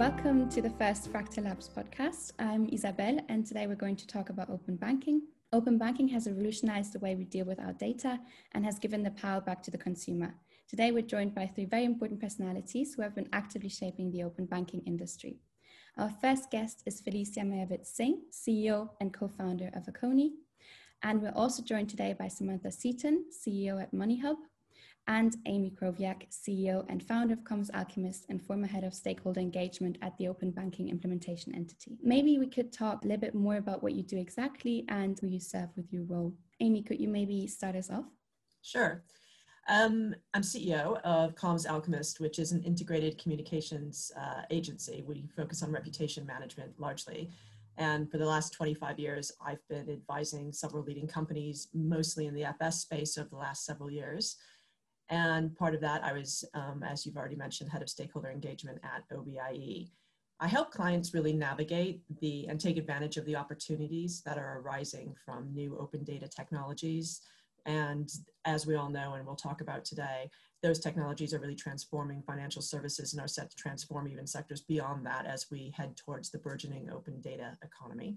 Welcome 0.00 0.48
to 0.48 0.62
the 0.62 0.70
first 0.70 1.12
Fractal 1.12 1.44
Labs 1.44 1.68
podcast. 1.68 2.32
I'm 2.38 2.70
Isabel, 2.72 3.20
and 3.28 3.44
today 3.44 3.66
we're 3.66 3.74
going 3.74 3.96
to 3.96 4.06
talk 4.06 4.30
about 4.30 4.48
open 4.48 4.76
banking. 4.76 5.20
Open 5.52 5.76
banking 5.76 6.08
has 6.08 6.26
revolutionized 6.26 6.94
the 6.94 7.00
way 7.00 7.14
we 7.14 7.24
deal 7.24 7.44
with 7.44 7.60
our 7.60 7.74
data 7.74 8.18
and 8.52 8.64
has 8.64 8.78
given 8.78 9.02
the 9.02 9.10
power 9.10 9.42
back 9.42 9.62
to 9.62 9.70
the 9.70 9.76
consumer. 9.76 10.34
Today, 10.66 10.90
we're 10.90 11.02
joined 11.02 11.34
by 11.34 11.46
three 11.46 11.66
very 11.66 11.84
important 11.84 12.18
personalities 12.18 12.94
who 12.94 13.02
have 13.02 13.14
been 13.14 13.28
actively 13.34 13.68
shaping 13.68 14.10
the 14.10 14.22
open 14.22 14.46
banking 14.46 14.80
industry. 14.86 15.36
Our 15.98 16.08
first 16.08 16.50
guest 16.50 16.82
is 16.86 17.02
Felicia 17.02 17.40
Meyerowitz 17.40 17.88
Singh, 17.88 18.22
CEO 18.32 18.88
and 19.02 19.12
co 19.12 19.28
founder 19.28 19.68
of 19.74 19.84
Akoni. 19.84 20.30
And 21.02 21.20
we're 21.20 21.36
also 21.36 21.62
joined 21.62 21.90
today 21.90 22.14
by 22.18 22.28
Samantha 22.28 22.72
Seaton, 22.72 23.26
CEO 23.30 23.82
at 23.82 23.92
MoneyHub, 23.92 24.36
and 25.06 25.36
Amy 25.46 25.70
Kroviak, 25.70 26.30
CEO 26.30 26.84
and 26.88 27.02
founder 27.02 27.34
of 27.34 27.44
Comms 27.44 27.70
Alchemist 27.74 28.26
and 28.28 28.42
former 28.42 28.66
head 28.66 28.84
of 28.84 28.94
stakeholder 28.94 29.40
engagement 29.40 29.98
at 30.02 30.16
the 30.18 30.28
Open 30.28 30.50
Banking 30.50 30.88
Implementation 30.88 31.54
Entity. 31.54 31.98
Maybe 32.02 32.38
we 32.38 32.46
could 32.46 32.72
talk 32.72 33.04
a 33.04 33.08
little 33.08 33.20
bit 33.20 33.34
more 33.34 33.56
about 33.56 33.82
what 33.82 33.94
you 33.94 34.02
do 34.02 34.18
exactly 34.18 34.84
and 34.88 35.18
who 35.18 35.26
you 35.26 35.40
serve 35.40 35.70
with 35.76 35.92
your 35.92 36.04
role. 36.04 36.34
Amy, 36.60 36.82
could 36.82 37.00
you 37.00 37.08
maybe 37.08 37.46
start 37.46 37.76
us 37.76 37.90
off? 37.90 38.04
Sure. 38.62 39.02
Um, 39.68 40.14
I'm 40.34 40.42
CEO 40.42 41.00
of 41.02 41.34
Comms 41.34 41.68
Alchemist, 41.68 42.20
which 42.20 42.38
is 42.38 42.52
an 42.52 42.62
integrated 42.62 43.18
communications 43.18 44.10
uh, 44.18 44.42
agency. 44.50 45.04
We 45.06 45.28
focus 45.36 45.62
on 45.62 45.70
reputation 45.70 46.26
management 46.26 46.78
largely. 46.78 47.30
And 47.76 48.10
for 48.10 48.18
the 48.18 48.26
last 48.26 48.52
25 48.52 48.98
years, 48.98 49.32
I've 49.44 49.66
been 49.68 49.88
advising 49.88 50.52
several 50.52 50.82
leading 50.82 51.06
companies, 51.06 51.68
mostly 51.72 52.26
in 52.26 52.34
the 52.34 52.44
FS 52.44 52.80
space 52.80 53.16
over 53.16 53.28
the 53.28 53.36
last 53.36 53.64
several 53.64 53.90
years. 53.90 54.36
And 55.10 55.56
part 55.56 55.74
of 55.74 55.80
that, 55.80 56.04
I 56.04 56.12
was, 56.12 56.44
um, 56.54 56.84
as 56.84 57.04
you've 57.04 57.16
already 57.16 57.36
mentioned, 57.36 57.68
head 57.68 57.82
of 57.82 57.88
stakeholder 57.88 58.30
engagement 58.30 58.78
at 58.84 59.04
OBIE. 59.14 59.90
I 60.38 60.48
help 60.48 60.70
clients 60.70 61.12
really 61.12 61.32
navigate 61.32 62.00
the 62.20 62.46
and 62.48 62.58
take 62.58 62.78
advantage 62.78 63.16
of 63.16 63.26
the 63.26 63.36
opportunities 63.36 64.22
that 64.22 64.38
are 64.38 64.60
arising 64.60 65.14
from 65.24 65.52
new 65.52 65.76
open 65.78 66.04
data 66.04 66.28
technologies. 66.28 67.20
And 67.66 68.08
as 68.46 68.66
we 68.66 68.76
all 68.76 68.88
know, 68.88 69.14
and 69.14 69.26
we'll 69.26 69.36
talk 69.36 69.60
about 69.60 69.84
today, 69.84 70.30
those 70.62 70.78
technologies 70.78 71.34
are 71.34 71.40
really 71.40 71.56
transforming 71.56 72.22
financial 72.22 72.62
services 72.62 73.12
and 73.12 73.20
are 73.20 73.28
set 73.28 73.50
to 73.50 73.56
transform 73.56 74.08
even 74.08 74.26
sectors 74.26 74.62
beyond 74.62 75.04
that 75.06 75.26
as 75.26 75.50
we 75.50 75.74
head 75.76 75.96
towards 75.96 76.30
the 76.30 76.38
burgeoning 76.38 76.88
open 76.90 77.20
data 77.20 77.58
economy. 77.62 78.16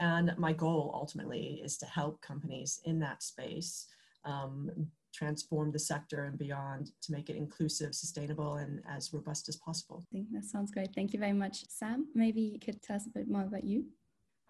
And 0.00 0.34
my 0.36 0.52
goal 0.52 0.90
ultimately 0.92 1.60
is 1.64 1.78
to 1.78 1.86
help 1.86 2.20
companies 2.20 2.80
in 2.84 2.98
that 3.00 3.22
space 3.22 3.86
um, 4.24 4.70
transform 5.12 5.70
the 5.70 5.78
sector 5.78 6.24
and 6.24 6.38
beyond 6.38 6.92
to 7.02 7.12
make 7.12 7.30
it 7.30 7.36
inclusive, 7.36 7.94
sustainable, 7.94 8.54
and 8.54 8.82
as 8.88 9.12
robust 9.12 9.48
as 9.48 9.56
possible. 9.56 10.02
I 10.02 10.06
think 10.12 10.32
that 10.32 10.44
sounds 10.44 10.70
great. 10.70 10.94
Thank 10.94 11.12
you 11.12 11.18
very 11.18 11.32
much. 11.32 11.64
Sam, 11.68 12.06
maybe 12.14 12.40
you 12.40 12.58
could 12.58 12.82
tell 12.82 12.96
us 12.96 13.06
a 13.06 13.10
bit 13.10 13.28
more 13.28 13.42
about 13.42 13.64
you. 13.64 13.84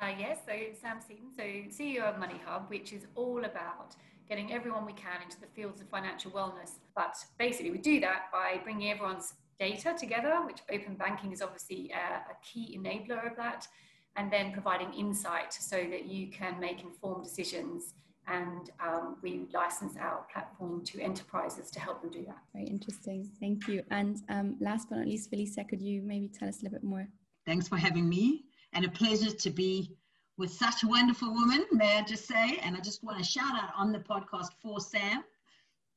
Uh, 0.00 0.12
yes, 0.18 0.38
so 0.46 0.52
Sam 0.80 0.98
Seaton, 1.00 1.30
so 1.36 1.42
CEO 1.42 2.02
of 2.02 2.18
Money 2.18 2.40
Hub, 2.44 2.68
which 2.68 2.92
is 2.92 3.06
all 3.14 3.44
about 3.44 3.94
getting 4.28 4.52
everyone 4.52 4.86
we 4.86 4.92
can 4.92 5.22
into 5.22 5.40
the 5.40 5.46
fields 5.46 5.80
of 5.80 5.88
financial 5.88 6.30
wellness. 6.30 6.78
But 6.96 7.14
basically, 7.38 7.70
we 7.70 7.78
do 7.78 8.00
that 8.00 8.24
by 8.32 8.60
bringing 8.64 8.90
everyone's 8.90 9.34
data 9.60 9.94
together, 9.96 10.40
which 10.44 10.60
open 10.72 10.94
banking 10.94 11.32
is 11.32 11.42
obviously 11.42 11.92
a, 11.92 12.30
a 12.30 12.36
key 12.42 12.76
enabler 12.78 13.30
of 13.30 13.36
that, 13.36 13.68
and 14.16 14.32
then 14.32 14.52
providing 14.52 14.92
insight 14.92 15.52
so 15.52 15.76
that 15.76 16.06
you 16.06 16.28
can 16.28 16.58
make 16.58 16.82
informed 16.82 17.24
decisions 17.24 17.94
and 18.26 18.70
um, 18.80 19.16
we 19.22 19.46
license 19.52 19.96
our 19.98 20.24
platform 20.32 20.84
to 20.84 21.00
enterprises 21.00 21.70
to 21.70 21.80
help 21.80 22.02
them 22.02 22.10
do 22.10 22.24
that. 22.24 22.38
Very 22.54 22.66
interesting. 22.66 23.28
Thank 23.40 23.68
you. 23.68 23.82
And 23.90 24.22
um, 24.28 24.56
last 24.60 24.88
but 24.88 24.98
not 24.98 25.06
least, 25.06 25.30
Felicia, 25.30 25.64
could 25.64 25.82
you 25.82 26.02
maybe 26.02 26.28
tell 26.28 26.48
us 26.48 26.60
a 26.60 26.64
little 26.64 26.78
bit 26.78 26.84
more? 26.84 27.08
Thanks 27.46 27.68
for 27.68 27.76
having 27.76 28.08
me, 28.08 28.44
and 28.72 28.84
a 28.84 28.88
pleasure 28.88 29.30
to 29.30 29.50
be 29.50 29.96
with 30.38 30.50
such 30.50 30.82
a 30.82 30.86
wonderful 30.86 31.32
woman, 31.32 31.66
may 31.72 31.98
I 31.98 32.02
just 32.02 32.26
say. 32.26 32.58
And 32.62 32.76
I 32.76 32.80
just 32.80 33.02
want 33.02 33.18
to 33.18 33.24
shout 33.24 33.54
out 33.54 33.70
on 33.76 33.92
the 33.92 33.98
podcast 33.98 34.48
for 34.62 34.80
Sam, 34.80 35.24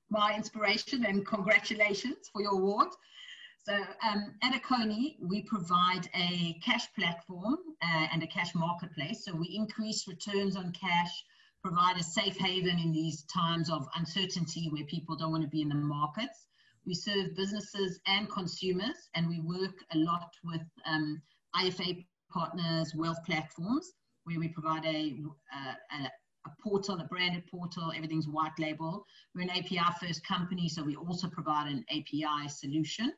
my 0.10 0.36
inspiration, 0.36 1.06
and 1.06 1.26
congratulations 1.26 2.30
for 2.32 2.42
your 2.42 2.54
award. 2.54 2.90
So 3.64 3.74
um, 4.08 4.36
at 4.44 4.54
Akoni, 4.54 5.16
we 5.20 5.42
provide 5.42 6.08
a 6.14 6.60
cash 6.64 6.86
platform 6.94 7.58
uh, 7.82 8.08
and 8.12 8.22
a 8.22 8.28
cash 8.28 8.54
marketplace. 8.54 9.26
So 9.26 9.34
we 9.34 9.48
increase 9.48 10.08
returns 10.08 10.56
on 10.56 10.72
cash 10.72 11.24
provide 11.66 11.98
a 11.98 12.04
safe 12.04 12.38
haven 12.38 12.78
in 12.78 12.92
these 12.92 13.24
times 13.24 13.72
of 13.72 13.88
uncertainty 13.96 14.70
where 14.70 14.84
people 14.84 15.16
don't 15.16 15.32
want 15.32 15.42
to 15.42 15.50
be 15.50 15.64
in 15.64 15.70
the 15.70 15.74
markets. 15.74 16.46
We 16.86 16.94
serve 16.94 17.36
businesses 17.36 18.00
and 18.06 18.30
consumers, 18.30 19.10
and 19.16 19.28
we 19.28 19.42
work 19.42 19.74
a 19.92 19.98
lot 19.98 20.30
with 20.44 20.62
um, 20.86 21.20
IFA 21.56 22.06
partners, 22.32 22.94
wealth 22.96 23.18
platforms, 23.26 23.94
where 24.26 24.40
we 24.40 24.50
provide 24.50 24.86
a, 24.86 25.18
a, 25.56 26.04
a 26.46 26.50
portal, 26.62 27.00
a 27.02 27.06
branded 27.06 27.48
portal, 27.48 27.92
everything's 27.96 28.28
white 28.28 28.54
label. 28.60 29.04
We're 29.34 29.42
an 29.42 29.50
API 29.50 29.80
first 30.00 30.24
company, 30.24 30.70
so 30.70 30.84
we 30.84 30.96
also 30.96 31.28
provide 31.30 31.72
an 31.72 31.84
API 31.90 32.48
solution. 32.48 33.12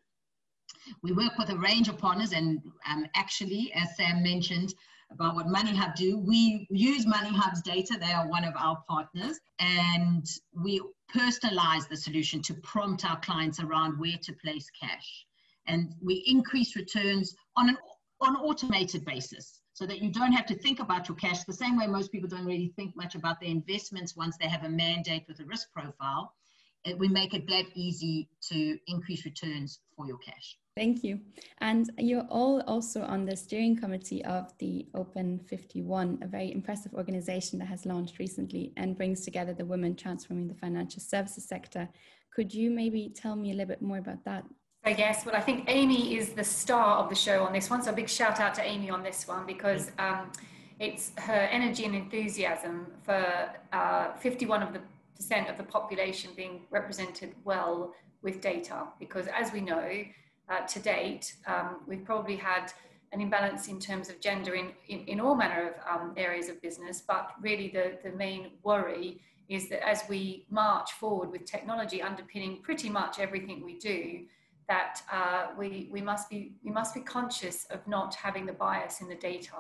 We 1.04 1.12
work 1.12 1.38
with 1.38 1.50
a 1.50 1.58
range 1.58 1.90
of 1.90 1.98
partners, 1.98 2.32
and 2.34 2.62
um, 2.90 3.06
actually, 3.16 3.72
as 3.74 3.96
Sam 3.96 4.24
mentioned, 4.24 4.74
about 5.12 5.36
what 5.36 5.48
MoneyHub 5.48 5.96
do. 5.96 6.18
We 6.18 6.68
use 6.70 7.06
MoneyHub's 7.06 7.62
data. 7.62 7.98
They 8.00 8.12
are 8.12 8.28
one 8.28 8.44
of 8.44 8.54
our 8.58 8.78
partners. 8.88 9.40
And 9.60 10.26
we 10.54 10.82
personalize 11.16 11.88
the 11.88 11.98
solution 11.98 12.42
to 12.44 12.54
prompt 12.56 13.06
our 13.06 13.20
clients 13.20 13.60
around 13.60 14.00
where 14.00 14.18
to 14.22 14.34
place 14.34 14.70
cash. 14.80 15.26
And 15.68 15.94
we 16.02 16.24
increase 16.28 16.76
returns 16.76 17.36
on 17.56 17.70
an, 17.70 17.78
on 18.22 18.36
automated 18.36 19.06
basis 19.06 19.62
so 19.74 19.86
that 19.86 20.02
you 20.02 20.12
don't 20.12 20.32
have 20.32 20.46
to 20.48 20.56
think 20.56 20.80
about 20.80 21.08
your 21.08 21.16
cash 21.18 21.44
the 21.44 21.54
same 21.54 21.78
way 21.78 21.88
most 21.88 22.12
people 22.12 22.28
don't 22.28 22.46
really 22.46 22.74
think 22.76 22.96
much 22.96 23.16
about 23.16 23.40
their 23.40 23.50
investments 23.50 24.16
once 24.16 24.36
they 24.38 24.48
have 24.48 24.64
a 24.64 24.70
mandate 24.70 25.24
with 25.28 25.40
a 25.40 25.46
risk 25.46 25.72
profile. 25.72 26.34
It, 26.88 26.98
we 26.98 27.10
make 27.10 27.34
it 27.34 27.46
that 27.48 27.66
easy 27.76 28.30
to 28.50 28.78
increase 28.88 29.26
returns 29.26 29.80
for 29.96 30.08
your 30.08 30.18
cash. 30.20 30.58
Thank 30.78 31.04
you. 31.04 31.20
And 31.58 31.90
you're 31.98 32.28
all 32.30 32.62
also 32.62 33.02
on 33.02 33.26
the 33.26 33.36
steering 33.36 33.76
committee 33.76 34.24
of 34.24 34.54
the 34.60 34.88
Open 34.94 35.40
51, 35.50 36.20
a 36.22 36.28
very 36.28 36.52
impressive 36.52 36.94
organization 36.94 37.60
that 37.60 37.66
has 37.66 37.86
launched 37.86 38.20
recently 38.20 38.72
and 38.78 38.96
brings 38.96 39.26
together 39.26 39.54
the 39.54 39.66
women 39.66 39.96
transforming 39.96 40.48
the 40.48 40.54
financial 40.54 41.02
services 41.02 41.46
sector. 41.46 41.90
Could 42.34 42.54
you 42.54 42.72
maybe 42.72 43.12
tell 43.14 43.36
me 43.36 43.52
a 43.52 43.54
little 43.54 43.68
bit 43.68 43.82
more 43.82 43.98
about 43.98 44.24
that? 44.26 44.46
So 44.86 44.92
yes, 44.92 45.26
well, 45.26 45.36
I 45.36 45.42
think 45.42 45.66
Amy 45.68 46.16
is 46.16 46.30
the 46.30 46.44
star 46.44 47.00
of 47.00 47.10
the 47.10 47.16
show 47.16 47.44
on 47.44 47.52
this 47.52 47.70
one. 47.70 47.82
So 47.84 47.90
a 47.90 47.94
big 47.94 48.08
shout 48.08 48.40
out 48.40 48.54
to 48.56 48.64
Amy 48.64 48.90
on 48.90 49.04
this 49.04 49.28
one 49.28 49.46
because 49.46 49.92
um, 50.00 50.32
it's 50.80 51.12
her 51.18 51.50
energy 51.52 51.84
and 51.84 51.96
enthusiasm 51.96 52.88
for 53.04 53.50
uh, 53.74 54.14
51 54.14 54.64
of 54.64 54.74
the 54.74 54.80
percent 55.18 55.50
of 55.50 55.58
the 55.58 55.64
population 55.64 56.32
being 56.36 56.62
represented 56.70 57.34
well 57.44 57.94
with 58.22 58.42
data. 58.42 58.88
Because 59.00 59.28
as 59.28 59.52
we 59.52 59.62
know, 59.62 59.88
uh, 60.50 60.62
to 60.66 60.80
date, 60.80 61.36
um, 61.46 61.82
we've 61.88 62.06
probably 62.06 62.38
had 62.38 62.72
an 63.12 63.22
imbalance 63.22 63.68
in 63.68 63.80
terms 63.80 64.10
of 64.10 64.20
gender 64.20 64.56
in, 64.56 64.72
in, 64.88 65.00
in 65.08 65.20
all 65.20 65.36
manner 65.36 65.62
of 65.70 66.02
um, 66.02 66.14
areas 66.18 66.50
of 66.50 66.62
business, 66.62 67.04
but 67.08 67.32
really 67.42 67.70
the, 67.70 67.98
the 68.04 68.16
main 68.16 68.52
worry 68.64 69.22
is 69.50 69.70
that 69.70 69.86
as 69.88 70.04
we 70.10 70.46
march 70.50 70.92
forward 70.94 71.32
with 71.32 71.46
technology 71.46 72.02
underpinning 72.02 72.62
pretty 72.62 72.90
much 72.90 73.18
everything 73.20 73.64
we 73.64 73.78
do, 73.80 74.26
that 74.68 75.02
uh, 75.12 75.48
we, 75.58 75.88
we, 75.90 76.02
must 76.02 76.30
be, 76.30 76.52
we 76.64 76.72
must 76.72 76.94
be 76.94 77.00
conscious 77.00 77.66
of 77.70 77.86
not 77.88 78.14
having 78.16 78.46
the 78.46 78.52
bias 78.52 79.00
in 79.00 79.08
the 79.08 79.16
data. 79.16 79.56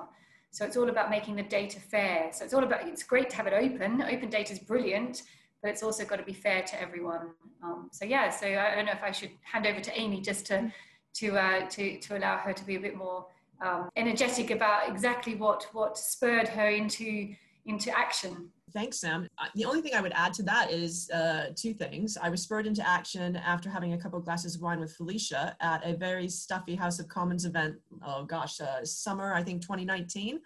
So 0.51 0.65
it's 0.65 0.75
all 0.75 0.89
about 0.89 1.09
making 1.09 1.37
the 1.37 1.43
data 1.43 1.79
fair. 1.79 2.29
So 2.33 2.43
it's 2.43 2.53
all 2.53 2.63
about, 2.63 2.85
it's 2.85 3.03
great 3.03 3.29
to 3.29 3.37
have 3.37 3.47
it 3.47 3.53
open. 3.53 4.01
Open 4.01 4.29
data 4.29 4.51
is 4.51 4.59
brilliant, 4.59 5.23
but 5.61 5.71
it's 5.71 5.83
also 5.83 6.05
got 6.05 6.17
to 6.17 6.23
be 6.23 6.33
fair 6.33 6.63
to 6.63 6.81
everyone. 6.81 7.31
Um, 7.63 7.89
so 7.91 8.05
yeah, 8.05 8.29
so 8.29 8.47
I 8.47 8.75
don't 8.75 8.85
know 8.85 8.91
if 8.91 9.03
I 9.03 9.11
should 9.11 9.31
hand 9.41 9.65
over 9.65 9.79
to 9.79 9.99
Amy 9.99 10.21
just 10.21 10.45
to 10.47 10.71
to 11.15 11.37
uh, 11.37 11.67
to 11.69 11.99
to 11.99 12.17
allow 12.17 12.37
her 12.37 12.53
to 12.53 12.65
be 12.65 12.75
a 12.75 12.79
bit 12.79 12.95
more 12.95 13.25
um, 13.61 13.89
energetic 13.95 14.51
about 14.51 14.89
exactly 14.89 15.35
what 15.35 15.67
what 15.73 15.97
spurred 15.97 16.47
her 16.47 16.69
into 16.69 17.33
into 17.65 17.97
action. 17.97 18.49
Thanks, 18.73 18.99
Sam. 18.99 19.27
The 19.55 19.65
only 19.65 19.81
thing 19.81 19.93
I 19.95 20.01
would 20.01 20.11
add 20.13 20.33
to 20.35 20.43
that 20.43 20.71
is 20.71 21.09
uh, 21.11 21.47
two 21.55 21.73
things. 21.73 22.17
I 22.21 22.29
was 22.29 22.41
spurred 22.41 22.67
into 22.67 22.87
action 22.87 23.37
after 23.37 23.69
having 23.69 23.93
a 23.93 23.97
couple 23.97 24.19
of 24.19 24.25
glasses 24.25 24.55
of 24.55 24.61
wine 24.61 24.79
with 24.79 24.93
Felicia 24.93 25.55
at 25.61 25.85
a 25.85 25.95
very 25.95 26.27
stuffy 26.27 26.75
House 26.75 26.99
of 26.99 27.07
Commons 27.07 27.45
event. 27.45 27.75
Oh 28.05 28.25
gosh, 28.25 28.59
uh, 28.59 28.83
summer 28.83 29.33
I 29.33 29.41
think 29.41 29.61
2019 29.61 30.39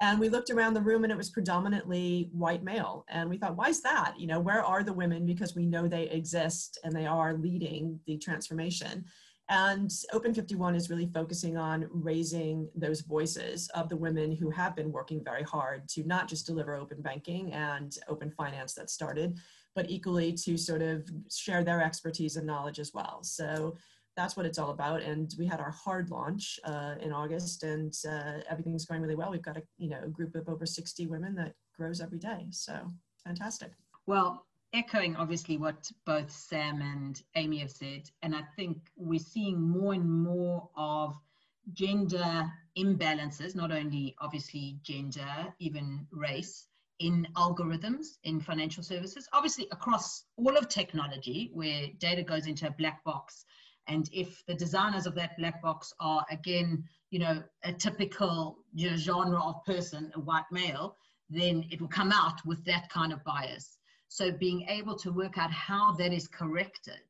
and 0.00 0.18
we 0.18 0.28
looked 0.28 0.50
around 0.50 0.74
the 0.74 0.80
room 0.80 1.04
and 1.04 1.12
it 1.12 1.16
was 1.16 1.30
predominantly 1.30 2.30
white 2.32 2.64
male. 2.64 3.04
And 3.08 3.30
we 3.30 3.36
thought 3.36 3.56
why 3.56 3.68
is 3.68 3.82
that? 3.82 4.14
You 4.18 4.26
know 4.26 4.40
where 4.40 4.64
are 4.64 4.82
the 4.82 4.92
women? 4.92 5.24
Because 5.24 5.54
we 5.54 5.66
know 5.66 5.86
they 5.86 6.08
exist 6.08 6.78
and 6.84 6.94
they 6.94 7.06
are 7.06 7.34
leading 7.34 8.00
the 8.06 8.18
transformation. 8.18 9.04
And 9.50 9.92
open 10.12 10.32
51 10.32 10.74
is 10.74 10.88
really 10.88 11.10
focusing 11.12 11.58
on 11.58 11.86
raising 11.90 12.66
those 12.74 13.02
voices 13.02 13.68
of 13.74 13.90
the 13.90 13.96
women 13.96 14.34
who 14.34 14.48
have 14.50 14.74
been 14.74 14.90
working 14.90 15.22
very 15.22 15.42
hard 15.42 15.86
to 15.90 16.04
not 16.04 16.28
just 16.28 16.46
deliver 16.46 16.74
open 16.74 17.02
banking 17.02 17.52
and 17.52 17.96
open 18.08 18.30
finance 18.30 18.74
that 18.74 18.88
started 18.88 19.38
but 19.74 19.90
equally 19.90 20.32
to 20.32 20.56
sort 20.56 20.82
of 20.82 21.08
share 21.30 21.64
their 21.64 21.82
expertise 21.82 22.36
and 22.36 22.46
knowledge 22.46 22.78
as 22.78 22.94
well. 22.94 23.18
So 23.22 23.76
that's 24.16 24.36
what 24.36 24.46
it's 24.46 24.58
all 24.58 24.70
about. 24.70 25.02
And 25.02 25.34
we 25.38 25.46
had 25.46 25.60
our 25.60 25.70
hard 25.70 26.10
launch 26.10 26.58
uh, 26.64 26.94
in 27.00 27.12
August, 27.12 27.62
and 27.62 27.94
uh, 28.08 28.40
everything's 28.48 28.84
going 28.84 29.02
really 29.02 29.16
well. 29.16 29.30
We've 29.30 29.42
got 29.42 29.56
a 29.56 29.62
you 29.78 29.88
know 29.88 30.00
a 30.02 30.08
group 30.08 30.34
of 30.34 30.48
over 30.48 30.66
60 30.66 31.06
women 31.06 31.34
that 31.36 31.54
grows 31.76 32.00
every 32.00 32.18
day. 32.18 32.46
So 32.50 32.92
fantastic. 33.24 33.72
Well, 34.06 34.46
echoing 34.72 35.16
obviously 35.16 35.56
what 35.56 35.90
both 36.04 36.30
Sam 36.30 36.80
and 36.80 37.22
Amy 37.36 37.58
have 37.58 37.70
said, 37.70 38.10
and 38.22 38.34
I 38.34 38.42
think 38.56 38.78
we're 38.96 39.18
seeing 39.18 39.60
more 39.60 39.94
and 39.94 40.10
more 40.10 40.68
of 40.76 41.16
gender 41.72 42.50
imbalances, 42.76 43.54
not 43.54 43.72
only 43.72 44.14
obviously 44.20 44.78
gender, 44.82 45.52
even 45.58 46.06
race, 46.10 46.66
in 47.00 47.26
algorithms 47.36 48.18
in 48.24 48.40
financial 48.40 48.82
services, 48.82 49.28
obviously 49.32 49.66
across 49.72 50.24
all 50.36 50.56
of 50.56 50.68
technology, 50.68 51.50
where 51.52 51.88
data 51.98 52.22
goes 52.22 52.46
into 52.46 52.66
a 52.66 52.70
black 52.70 53.02
box. 53.04 53.44
And 53.86 54.08
if 54.12 54.44
the 54.46 54.54
designers 54.54 55.06
of 55.06 55.14
that 55.16 55.36
black 55.36 55.62
box 55.62 55.92
are, 56.00 56.24
again, 56.30 56.84
you 57.10 57.18
know, 57.18 57.42
a 57.62 57.72
typical 57.72 58.58
genre 58.96 59.42
of 59.42 59.64
person, 59.64 60.10
a 60.14 60.20
white 60.20 60.50
male, 60.50 60.96
then 61.30 61.64
it 61.70 61.80
will 61.80 61.88
come 61.88 62.12
out 62.12 62.44
with 62.44 62.64
that 62.64 62.88
kind 62.90 63.12
of 63.12 63.22
bias. 63.24 63.78
So 64.08 64.30
being 64.30 64.62
able 64.68 64.96
to 64.96 65.12
work 65.12 65.38
out 65.38 65.50
how 65.50 65.92
that 65.92 66.12
is 66.12 66.28
corrected 66.28 67.02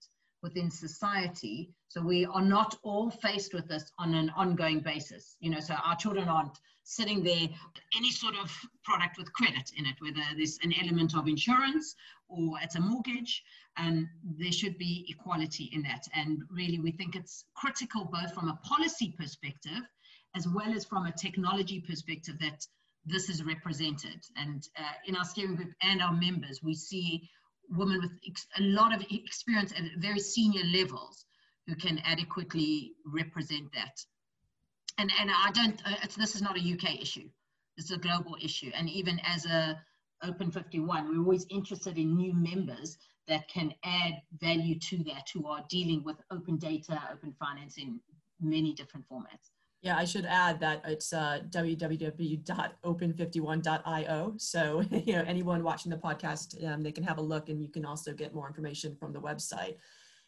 within 0.44 0.70
society 0.70 1.70
so 1.88 2.02
we 2.02 2.26
are 2.26 2.42
not 2.42 2.76
all 2.82 3.10
faced 3.10 3.54
with 3.54 3.66
this 3.66 3.90
on 3.98 4.14
an 4.14 4.30
ongoing 4.36 4.78
basis 4.78 5.36
you 5.40 5.50
know 5.50 5.58
so 5.58 5.72
our 5.74 5.96
children 5.96 6.28
aren't 6.28 6.58
sitting 6.84 7.22
there 7.22 7.48
any 7.96 8.10
sort 8.10 8.34
of 8.36 8.50
product 8.84 9.19
with 9.19 9.32
credit 9.32 9.70
in 9.76 9.86
it 9.86 9.96
whether 10.00 10.22
there's 10.36 10.58
an 10.62 10.72
element 10.82 11.16
of 11.16 11.26
insurance 11.26 11.94
or 12.28 12.56
it's 12.62 12.76
a 12.76 12.81
mortgage 12.81 13.42
and 13.76 14.06
there 14.38 14.52
should 14.52 14.78
be 14.78 15.06
equality 15.08 15.70
in 15.72 15.82
that 15.82 16.06
and 16.14 16.42
really 16.50 16.78
we 16.78 16.92
think 16.92 17.16
it's 17.16 17.44
critical 17.54 18.04
both 18.04 18.32
from 18.34 18.48
a 18.48 18.56
policy 18.62 19.14
perspective 19.19 19.82
as 20.36 20.46
well 20.48 20.72
as 20.72 20.84
from 20.84 21.06
a 21.06 21.12
technology 21.12 21.81
perspective 21.81 22.36
that 22.40 22.66
this 23.06 23.28
is 23.28 23.44
represented 23.44 24.22
and 24.36 24.69
uh, 24.78 24.82
in 25.06 25.16
our 25.16 25.25
steering 25.25 25.56
group 25.56 25.72
and 25.82 26.00
our 26.00 26.12
members 26.12 26.60
we 26.62 26.75
see 26.75 27.28
women 27.70 28.00
with 28.00 28.12
a 28.58 28.62
lot 28.62 28.94
of 28.94 29.02
experience 29.10 29.72
at 29.72 29.82
very 29.98 30.20
senior 30.20 30.64
levels 30.72 31.25
who 31.66 31.75
can 31.75 31.98
adequately 32.04 32.92
represent 33.06 33.72
that. 33.75 33.98
And, 34.99 35.11
and 35.20 35.31
I 35.31 35.50
don't, 35.52 35.81
uh, 35.85 35.94
this 36.17 36.35
is 36.35 36.43
not 36.43 36.56
a 36.56 36.61
UK 36.61 37.00
issue. 37.00 37.29
It's 37.76 37.91
a 37.91 37.99
global 37.99 38.37
issue. 38.41 38.70
And 38.75 38.88
even 38.88 39.20
as 39.25 39.44
a 39.46 39.81
Open 40.23 40.50
51, 40.50 41.08
we're 41.08 41.19
always 41.19 41.46
interested 41.50 41.99
in 41.99 42.17
new 42.17 42.32
members 42.32 42.96
that 43.29 43.46
can 43.49 43.75
add 43.85 44.14
value 44.41 44.79
to 44.79 45.05
that, 45.05 45.29
who 45.32 45.46
are 45.46 45.62
dealing 45.69 46.02
with 46.05 46.17
open 46.31 46.56
data, 46.56 47.00
open 47.12 47.35
finance 47.38 47.76
in 47.79 48.00
many 48.41 48.73
different 48.73 49.06
formats. 49.08 49.50
Yeah, 49.82 49.96
I 49.99 50.06
should 50.06 50.25
add 50.25 50.58
that 50.61 50.81
it's 50.87 51.12
uh, 51.12 51.41
www.open51.io. 51.50 54.35
So, 54.38 54.82
you 54.91 55.12
know, 55.12 55.25
anyone 55.26 55.62
watching 55.62 55.91
the 55.91 55.99
podcast, 55.99 56.67
um, 56.67 56.82
they 56.82 56.93
can 56.93 57.05
have 57.05 57.19
a 57.19 57.23
look 57.23 57.50
and 57.50 57.61
you 57.61 57.69
can 57.69 57.85
also 57.85 58.14
get 58.14 58.35
more 58.35 58.49
information 58.49 58.96
from 58.96 59.12
the 59.12 59.20
website. 59.20 59.76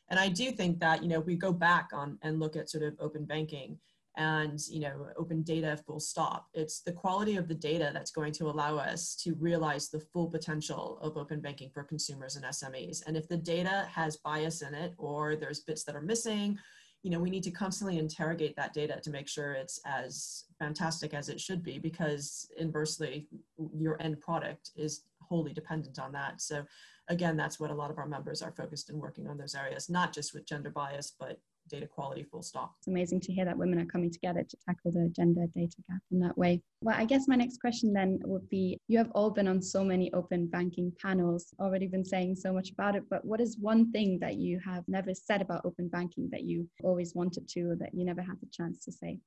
And 0.09 0.21
I 0.21 0.29
do 0.29 0.53
think 0.53 0.79
that, 0.81 1.03
you 1.03 1.09
know, 1.09 1.21
we 1.21 1.37
go 1.37 1.53
back 1.53 1.89
on 1.95 2.19
and 2.23 2.39
look 2.39 2.55
at 2.55 2.69
sort 2.69 2.85
of 2.85 2.97
open 3.01 3.25
banking 3.25 3.79
and, 4.17 4.61
you 4.69 4.81
know, 4.81 5.09
open 5.17 5.43
data 5.43 5.79
full 5.87 6.01
stop. 6.01 6.47
It's 6.55 6.81
the 6.81 6.93
quality 6.93 7.37
of 7.37 7.49
the 7.49 7.55
data 7.55 7.91
that's 7.93 8.11
going 8.11 8.33
to 8.35 8.47
allow 8.47 8.77
us 8.77 9.15
to 9.25 9.35
realize 9.35 9.89
the 9.89 10.01
full 10.01 10.29
potential 10.29 10.99
of 11.03 11.17
open 11.17 11.41
banking 11.41 11.71
for 11.73 11.85
consumers 11.85 12.37
and 12.37 12.45
SMEs. 12.45 13.07
And 13.07 13.17
if 13.17 13.29
the 13.29 13.37
data 13.37 13.89
has 13.93 14.17
bias 14.17 14.63
in 14.63 14.75
it 14.75 14.95
or 14.97 15.37
there's 15.37 15.61
bits 15.61 15.85
that 15.85 15.97
are 15.97 16.03
missing 16.03 16.59
you 17.07 17.13
know, 17.13 17.21
we 17.21 17.31
need 17.31 17.45
to 17.45 17.53
constantly 17.53 18.01
interrogate 18.01 18.57
that 18.57 18.73
data 18.73 18.99
to 19.01 19.11
make 19.11 19.29
sure 19.29 19.53
it's 19.53 19.81
as 19.87 20.47
fantastic 20.59 21.15
as 21.15 21.29
it 21.29 21.41
should 21.41 21.63
be, 21.63 21.79
because 21.79 22.49
inversely, 22.59 23.29
your 23.73 24.01
end 24.03 24.21
product 24.21 24.71
is 24.75 25.05
wholly 25.23 25.53
dependent 25.53 26.01
on 26.01 26.11
that. 26.11 26.41
So 26.41 26.65
again, 27.09 27.37
that's 27.37 27.61
what 27.61 27.71
a 27.71 27.75
lot 27.75 27.93
of 27.93 27.99
our 27.99 28.09
members 28.09 28.43
are 28.43 28.51
focused 28.51 28.91
in 28.91 28.99
working 28.99 29.29
on 29.29 29.39
those 29.39 29.55
areas, 29.55 29.89
not 29.89 30.13
just 30.13 30.35
with 30.35 30.49
gender 30.49 30.71
bias, 30.71 31.13
but 31.17 31.39
data 31.69 31.87
quality 31.87 32.25
full 32.25 32.43
stop. 32.43 32.75
It's 32.79 32.89
amazing 32.89 33.21
to 33.23 33.33
hear 33.33 33.45
that 33.45 33.57
women 33.57 33.79
are 33.79 33.87
coming 33.87 34.11
together 34.11 34.43
to 34.43 34.57
tackle 34.67 34.93
the 34.93 35.09
gender 35.15 35.47
data 35.55 35.77
gap 35.89 36.01
in 36.11 36.21
that 36.21 36.37
way. 36.37 36.63
Well, 36.83 36.97
I 36.97 37.05
guess 37.05 37.29
my 37.29 37.37
next 37.37 37.61
question 37.61 37.93
then 37.93 38.21
would 38.25 38.49
be 38.49 38.79
you 38.89 38.99
have 38.99 39.11
all 39.13 39.31
been 39.31 39.49
on 39.49 39.63
so 39.63 39.85
many 39.85 40.13
open 40.13 40.47
banking 40.47 40.93
panels, 41.01 41.55
already 41.61 41.87
been 41.87 42.05
saying 42.05 42.37
so 42.37 42.53
much 42.53 42.71
about 42.71 42.97
it, 42.97 43.05
but 43.11 43.25
what 43.25 43.41
is 43.41 43.59
one 43.59 43.91
thing 43.93 44.19
that 44.21 44.37
you 44.37 44.61
have 44.65 44.85
never 44.89 45.15
said 45.15 45.43
about 45.43 45.65
open 45.65 45.89
banking 45.89 46.29
that 46.31 46.45
you 46.45 46.69
always 46.83 47.15
wanted 47.15 47.49
to 47.49 47.71
or 47.71 47.77
that 47.77 47.95
you 47.95 48.05
never 48.05 48.23
had 48.23 48.41
the 48.41 48.49
chance 48.53 48.85
to 48.85 48.93
say? 48.93 49.19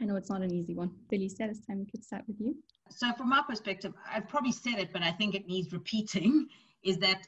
I 0.00 0.04
know 0.04 0.16
it's 0.16 0.30
not 0.30 0.42
an 0.42 0.52
easy 0.52 0.74
one. 0.74 0.90
Felicia, 1.08 1.46
this 1.48 1.60
time 1.60 1.78
we 1.78 1.86
could 1.86 2.04
start 2.04 2.22
with 2.28 2.36
you. 2.38 2.54
So, 2.90 3.12
from 3.14 3.32
our 3.32 3.44
perspective, 3.44 3.94
I've 4.10 4.28
probably 4.28 4.52
said 4.52 4.78
it, 4.78 4.92
but 4.92 5.02
I 5.02 5.10
think 5.10 5.34
it 5.34 5.46
needs 5.46 5.72
repeating 5.72 6.48
is 6.82 6.98
that 6.98 7.26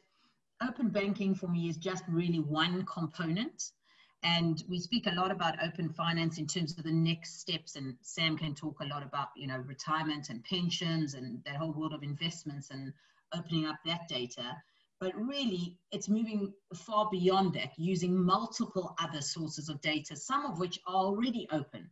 open 0.66 0.88
banking 0.88 1.34
for 1.34 1.48
me 1.48 1.68
is 1.68 1.76
just 1.76 2.04
really 2.08 2.40
one 2.40 2.84
component 2.84 3.72
and 4.22 4.64
we 4.68 4.80
speak 4.80 5.06
a 5.06 5.14
lot 5.14 5.30
about 5.30 5.62
open 5.62 5.88
finance 5.88 6.38
in 6.38 6.46
terms 6.46 6.76
of 6.76 6.84
the 6.84 6.92
next 6.92 7.40
steps 7.40 7.76
and 7.76 7.94
sam 8.02 8.36
can 8.36 8.54
talk 8.54 8.76
a 8.80 8.86
lot 8.86 9.02
about 9.02 9.28
you 9.36 9.46
know 9.46 9.58
retirement 9.58 10.28
and 10.28 10.42
pensions 10.44 11.14
and 11.14 11.42
that 11.44 11.56
whole 11.56 11.72
world 11.72 11.92
of 11.92 12.02
investments 12.02 12.70
and 12.70 12.92
opening 13.36 13.66
up 13.66 13.76
that 13.84 14.08
data. 14.08 14.56
But 15.00 15.14
really 15.14 15.76
it's 15.92 16.08
moving 16.08 16.52
far 16.74 17.08
beyond 17.10 17.54
that 17.54 17.70
using 17.76 18.16
multiple 18.16 18.96
other 19.00 19.20
sources 19.20 19.68
of 19.68 19.80
data 19.80 20.16
some 20.16 20.44
of 20.46 20.58
which 20.58 20.80
are 20.86 20.94
already 20.94 21.46
open. 21.52 21.88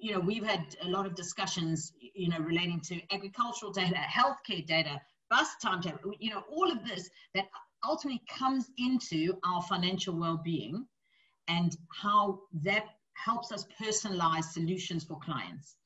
You 0.00 0.12
know 0.12 0.20
we've 0.20 0.44
had 0.44 0.76
a 0.82 0.88
lot 0.88 1.06
of 1.06 1.14
discussions 1.14 1.92
you 1.98 2.28
know 2.28 2.40
relating 2.40 2.80
to 2.80 3.00
agricultural 3.10 3.72
data 3.72 3.96
healthcare 3.96 4.66
data 4.66 5.00
bus 5.30 5.48
timetable 5.62 6.12
you 6.18 6.30
know 6.30 6.44
all 6.50 6.70
of 6.70 6.84
this 6.84 7.08
that 7.34 7.46
ultimately 7.86 8.22
comes 8.28 8.70
into 8.78 9.34
our 9.44 9.62
financial 9.62 10.14
well-being 10.18 10.86
and 11.48 11.76
how 11.90 12.40
that 12.62 12.84
helps 13.14 13.52
us 13.52 13.66
personalize 13.80 14.44
solutions 14.44 15.04
for 15.04 15.18
clients. 15.18 15.76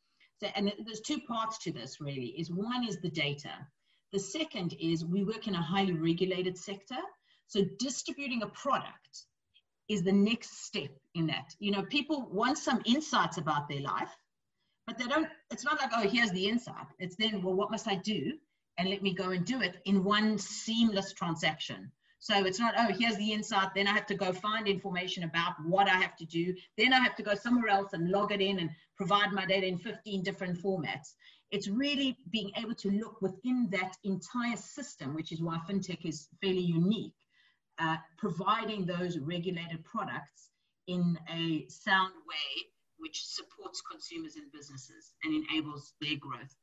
So, 0.40 0.48
and 0.54 0.72
there's 0.84 1.00
two 1.00 1.20
parts 1.20 1.58
to 1.58 1.72
this 1.72 2.00
really 2.00 2.34
is 2.38 2.50
one 2.50 2.86
is 2.86 3.00
the 3.00 3.10
data. 3.10 3.50
The 4.12 4.18
second 4.18 4.74
is 4.80 5.04
we 5.04 5.24
work 5.24 5.48
in 5.48 5.54
a 5.54 5.62
highly 5.62 5.92
regulated 5.92 6.56
sector. 6.56 6.98
So 7.46 7.62
distributing 7.78 8.42
a 8.42 8.46
product 8.48 9.24
is 9.88 10.02
the 10.02 10.12
next 10.12 10.64
step 10.64 10.90
in 11.14 11.26
that. 11.26 11.54
You 11.58 11.72
know, 11.72 11.82
people 11.82 12.28
want 12.30 12.58
some 12.58 12.82
insights 12.84 13.38
about 13.38 13.68
their 13.68 13.80
life, 13.80 14.10
but 14.86 14.98
they 14.98 15.06
don't, 15.06 15.28
it's 15.50 15.64
not 15.64 15.80
like, 15.80 15.90
oh, 15.94 16.08
here's 16.08 16.30
the 16.30 16.46
insight. 16.46 16.86
It's 16.98 17.16
then, 17.16 17.42
well, 17.42 17.54
what 17.54 17.70
must 17.70 17.88
I 17.88 17.96
do? 17.96 18.34
And 18.78 18.88
let 18.88 19.02
me 19.02 19.12
go 19.12 19.30
and 19.30 19.44
do 19.44 19.60
it 19.60 19.82
in 19.86 20.04
one 20.04 20.38
seamless 20.38 21.12
transaction. 21.12 21.90
So 22.20 22.44
it's 22.44 22.58
not, 22.58 22.74
oh, 22.76 22.92
here's 22.98 23.16
the 23.16 23.32
insight. 23.32 23.68
Then 23.74 23.86
I 23.86 23.92
have 23.92 24.06
to 24.06 24.14
go 24.14 24.32
find 24.32 24.66
information 24.66 25.22
about 25.24 25.54
what 25.64 25.88
I 25.88 25.94
have 25.94 26.16
to 26.16 26.26
do. 26.26 26.54
Then 26.76 26.92
I 26.92 26.98
have 26.98 27.14
to 27.16 27.22
go 27.22 27.34
somewhere 27.34 27.68
else 27.68 27.92
and 27.92 28.10
log 28.10 28.32
it 28.32 28.40
in 28.40 28.58
and 28.58 28.70
provide 28.96 29.32
my 29.32 29.46
data 29.46 29.66
in 29.66 29.78
15 29.78 30.22
different 30.22 30.60
formats. 30.60 31.14
It's 31.50 31.68
really 31.68 32.16
being 32.30 32.50
able 32.56 32.74
to 32.74 32.90
look 32.90 33.22
within 33.22 33.68
that 33.70 33.96
entire 34.04 34.56
system, 34.56 35.14
which 35.14 35.32
is 35.32 35.40
why 35.40 35.58
FinTech 35.68 36.04
is 36.04 36.28
fairly 36.42 36.60
unique, 36.60 37.14
uh, 37.78 37.96
providing 38.18 38.84
those 38.84 39.18
regulated 39.18 39.84
products 39.84 40.50
in 40.88 41.18
a 41.30 41.66
sound 41.68 42.12
way 42.28 42.66
which 42.98 43.24
supports 43.24 43.80
consumers 43.80 44.34
and 44.34 44.50
businesses 44.52 45.12
and 45.22 45.44
enables 45.44 45.94
their 46.00 46.16
growth 46.16 46.54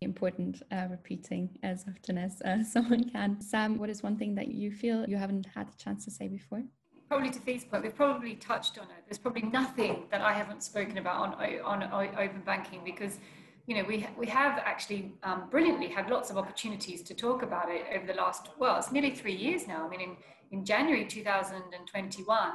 important 0.00 0.62
uh, 0.70 0.86
repeating 0.90 1.58
as 1.62 1.84
often 1.88 2.18
as 2.18 2.40
uh, 2.42 2.62
someone 2.74 3.08
can. 3.10 3.40
Sam, 3.40 3.78
what 3.78 3.90
is 3.90 4.02
one 4.02 4.16
thing 4.16 4.34
that 4.34 4.48
you 4.48 4.70
feel 4.70 5.04
you 5.08 5.16
haven't 5.16 5.46
had 5.54 5.68
the 5.68 5.76
chance 5.76 6.04
to 6.04 6.10
say 6.10 6.28
before? 6.28 6.62
Probably 7.08 7.30
to 7.30 7.38
Thee's 7.38 7.64
point, 7.64 7.82
we've 7.82 7.94
probably 7.94 8.34
touched 8.36 8.78
on 8.78 8.84
it. 8.84 9.04
There's 9.06 9.18
probably 9.18 9.42
nothing 9.42 10.04
that 10.10 10.20
I 10.20 10.32
haven't 10.32 10.62
spoken 10.62 10.98
about 10.98 11.20
on, 11.20 11.34
on, 11.62 11.82
on 11.82 12.08
open 12.18 12.42
banking 12.44 12.80
because 12.84 13.18
you 13.66 13.76
know, 13.76 13.84
we, 13.84 14.06
we 14.18 14.26
have 14.26 14.58
actually 14.58 15.12
um, 15.22 15.48
brilliantly 15.50 15.88
had 15.88 16.10
lots 16.10 16.30
of 16.30 16.36
opportunities 16.36 17.02
to 17.02 17.14
talk 17.14 17.42
about 17.42 17.70
it 17.70 17.84
over 17.94 18.06
the 18.06 18.12
last, 18.14 18.50
well, 18.58 18.78
it's 18.78 18.92
nearly 18.92 19.10
three 19.10 19.34
years 19.34 19.66
now. 19.66 19.86
I 19.86 19.88
mean, 19.88 20.00
in, 20.00 20.16
in 20.50 20.64
January 20.64 21.06
2021, 21.06 22.50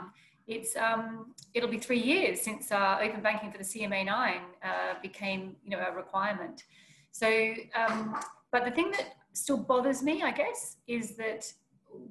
it's, 0.48 0.76
um, 0.76 1.34
it'll 1.54 1.70
be 1.70 1.80
three 1.80 2.00
years 2.00 2.42
since 2.42 2.72
uh, 2.72 3.00
open 3.02 3.22
banking 3.22 3.52
for 3.52 3.58
the 3.58 3.64
CMA9 3.64 4.38
uh, 4.64 4.70
became, 5.02 5.56
you 5.64 5.72
know, 5.72 5.80
a 5.80 5.96
requirement. 5.96 6.64
So, 7.12 7.54
um, 7.76 8.20
but 8.52 8.66
the 8.66 8.72
thing 8.72 8.92
that 8.92 9.16
still 9.34 9.58
bothers 9.58 10.02
me, 10.02 10.24
I 10.24 10.32
guess, 10.32 10.78
is 10.88 11.16
that 11.18 11.52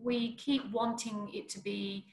we 0.03 0.35
keep 0.35 0.71
wanting 0.73 1.31
it 1.33 1.49
to 1.51 1.61
be 1.61 2.07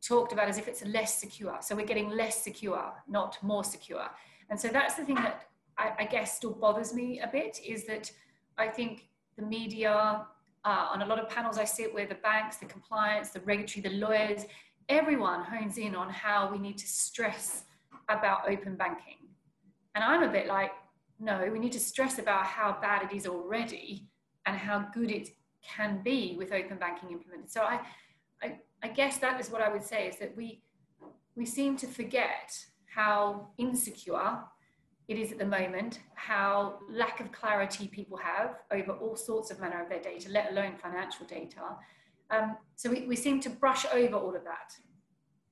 talked 0.00 0.32
about 0.32 0.48
as 0.48 0.58
if 0.58 0.66
it's 0.66 0.84
less 0.84 1.18
secure. 1.18 1.58
So 1.60 1.76
we're 1.76 1.86
getting 1.86 2.10
less 2.10 2.42
secure, 2.42 2.92
not 3.08 3.38
more 3.42 3.64
secure. 3.64 4.06
And 4.50 4.58
so 4.58 4.68
that's 4.68 4.94
the 4.94 5.04
thing 5.04 5.14
that 5.16 5.46
I, 5.78 5.92
I 6.00 6.04
guess 6.04 6.36
still 6.36 6.52
bothers 6.52 6.92
me 6.92 7.20
a 7.20 7.28
bit 7.28 7.60
is 7.64 7.86
that 7.86 8.10
I 8.58 8.68
think 8.68 9.08
the 9.36 9.42
media, 9.42 10.26
uh, 10.64 10.86
on 10.92 11.02
a 11.02 11.06
lot 11.06 11.18
of 11.18 11.28
panels 11.28 11.58
I 11.58 11.64
sit 11.64 11.94
with, 11.94 12.08
the 12.08 12.16
banks, 12.16 12.56
the 12.56 12.66
compliance, 12.66 13.30
the 13.30 13.40
regulatory, 13.40 13.82
the 13.82 13.96
lawyers, 13.96 14.44
everyone 14.88 15.42
hones 15.44 15.78
in 15.78 15.94
on 15.94 16.10
how 16.10 16.50
we 16.50 16.58
need 16.58 16.78
to 16.78 16.86
stress 16.86 17.64
about 18.08 18.48
open 18.48 18.76
banking. 18.76 19.18
And 19.94 20.02
I'm 20.02 20.22
a 20.22 20.28
bit 20.28 20.46
like, 20.46 20.72
no, 21.22 21.48
we 21.52 21.60
need 21.60 21.72
to 21.72 21.80
stress 21.80 22.18
about 22.18 22.44
how 22.44 22.76
bad 22.82 23.08
it 23.08 23.16
is 23.16 23.26
already 23.28 24.08
and 24.44 24.56
how 24.56 24.86
good 24.92 25.10
it 25.10 25.28
can 25.62 26.02
be 26.02 26.34
with 26.36 26.52
open 26.52 26.76
banking 26.78 27.12
implemented. 27.12 27.50
So 27.50 27.62
I, 27.62 27.80
I, 28.42 28.58
I 28.82 28.88
guess 28.88 29.18
that 29.18 29.40
is 29.40 29.48
what 29.48 29.62
I 29.62 29.72
would 29.72 29.84
say 29.84 30.08
is 30.08 30.18
that 30.18 30.36
we, 30.36 30.62
we 31.36 31.46
seem 31.46 31.76
to 31.76 31.86
forget 31.86 32.52
how 32.92 33.48
insecure 33.56 34.40
it 35.06 35.16
is 35.16 35.30
at 35.30 35.38
the 35.38 35.46
moment, 35.46 36.00
how 36.14 36.80
lack 36.90 37.20
of 37.20 37.30
clarity 37.30 37.86
people 37.86 38.16
have 38.16 38.56
over 38.72 38.90
all 38.92 39.14
sorts 39.14 39.52
of 39.52 39.60
manner 39.60 39.80
of 39.80 39.88
their 39.88 40.02
data, 40.02 40.28
let 40.28 40.50
alone 40.50 40.74
financial 40.76 41.24
data. 41.26 41.60
Um, 42.30 42.56
so 42.74 42.90
we, 42.90 43.06
we 43.06 43.14
seem 43.14 43.38
to 43.40 43.50
brush 43.50 43.86
over 43.92 44.16
all 44.16 44.34
of 44.34 44.42
that. 44.42 44.72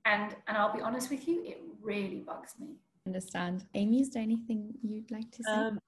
And, 0.04 0.34
and 0.48 0.56
I'll 0.56 0.74
be 0.74 0.80
honest 0.80 1.10
with 1.10 1.28
you, 1.28 1.44
it 1.44 1.60
really 1.80 2.24
bugs 2.26 2.54
me. 2.58 2.74
Understand. 3.06 3.64
Amy, 3.74 4.02
is 4.02 4.10
there 4.10 4.22
anything 4.22 4.74
you'd 4.82 5.10
like 5.10 5.30
to 5.32 5.42
say? 5.42 5.52
Um, 5.52 5.78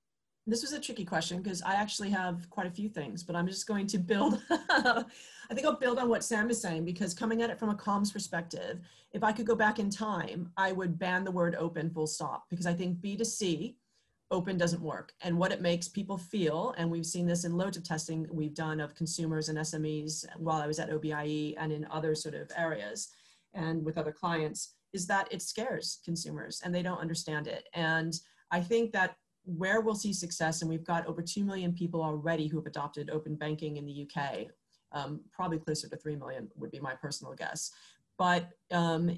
this 0.46 0.62
was 0.62 0.72
a 0.72 0.80
tricky 0.80 1.04
question 1.04 1.40
because 1.40 1.62
I 1.62 1.74
actually 1.74 2.10
have 2.10 2.50
quite 2.50 2.66
a 2.66 2.70
few 2.70 2.88
things, 2.88 3.22
but 3.22 3.36
I'm 3.36 3.46
just 3.46 3.66
going 3.66 3.86
to 3.88 3.98
build. 3.98 4.42
I 4.50 5.04
think 5.52 5.66
I'll 5.66 5.76
build 5.76 5.98
on 5.98 6.08
what 6.08 6.24
Sam 6.24 6.50
is 6.50 6.60
saying 6.60 6.84
because 6.84 7.14
coming 7.14 7.42
at 7.42 7.50
it 7.50 7.58
from 7.58 7.70
a 7.70 7.74
comms 7.74 8.12
perspective, 8.12 8.80
if 9.12 9.22
I 9.22 9.30
could 9.30 9.46
go 9.46 9.54
back 9.54 9.78
in 9.78 9.88
time, 9.88 10.50
I 10.56 10.72
would 10.72 10.98
ban 10.98 11.22
the 11.22 11.30
word 11.30 11.54
open 11.54 11.90
full 11.90 12.08
stop 12.08 12.46
because 12.50 12.66
I 12.66 12.72
think 12.72 12.98
B2C 12.98 13.74
open 14.32 14.56
doesn't 14.56 14.82
work. 14.82 15.12
And 15.20 15.38
what 15.38 15.52
it 15.52 15.60
makes 15.60 15.86
people 15.86 16.18
feel, 16.18 16.74
and 16.76 16.90
we've 16.90 17.06
seen 17.06 17.26
this 17.26 17.44
in 17.44 17.56
loads 17.56 17.76
of 17.76 17.84
testing 17.84 18.26
we've 18.32 18.54
done 18.54 18.80
of 18.80 18.96
consumers 18.96 19.48
and 19.48 19.58
SMEs 19.58 20.24
while 20.38 20.60
I 20.60 20.66
was 20.66 20.80
at 20.80 20.90
OBIE 20.90 21.54
and 21.58 21.70
in 21.70 21.86
other 21.90 22.14
sort 22.14 22.34
of 22.34 22.50
areas 22.56 23.10
and 23.54 23.84
with 23.84 23.98
other 23.98 24.12
clients, 24.12 24.74
is 24.92 25.06
that 25.06 25.28
it 25.32 25.42
scares 25.42 26.00
consumers 26.04 26.60
and 26.64 26.74
they 26.74 26.82
don't 26.82 27.00
understand 27.00 27.46
it. 27.46 27.68
And 27.74 28.14
I 28.50 28.60
think 28.60 28.92
that 28.92 29.16
where 29.44 29.80
we'll 29.80 29.94
see 29.94 30.12
success, 30.12 30.62
and 30.62 30.70
we've 30.70 30.84
got 30.84 31.06
over 31.06 31.22
2 31.22 31.44
million 31.44 31.72
people 31.72 32.02
already 32.02 32.46
who 32.46 32.58
have 32.58 32.66
adopted 32.66 33.10
open 33.10 33.34
banking 33.34 33.76
in 33.76 33.86
the 33.86 34.06
UK, 34.06 34.46
um, 34.92 35.20
probably 35.32 35.58
closer 35.58 35.88
to 35.88 35.96
3 35.96 36.16
million 36.16 36.48
would 36.56 36.70
be 36.70 36.78
my 36.78 36.94
personal 36.94 37.34
guess. 37.34 37.72
But 38.18 38.50
um, 38.70 39.16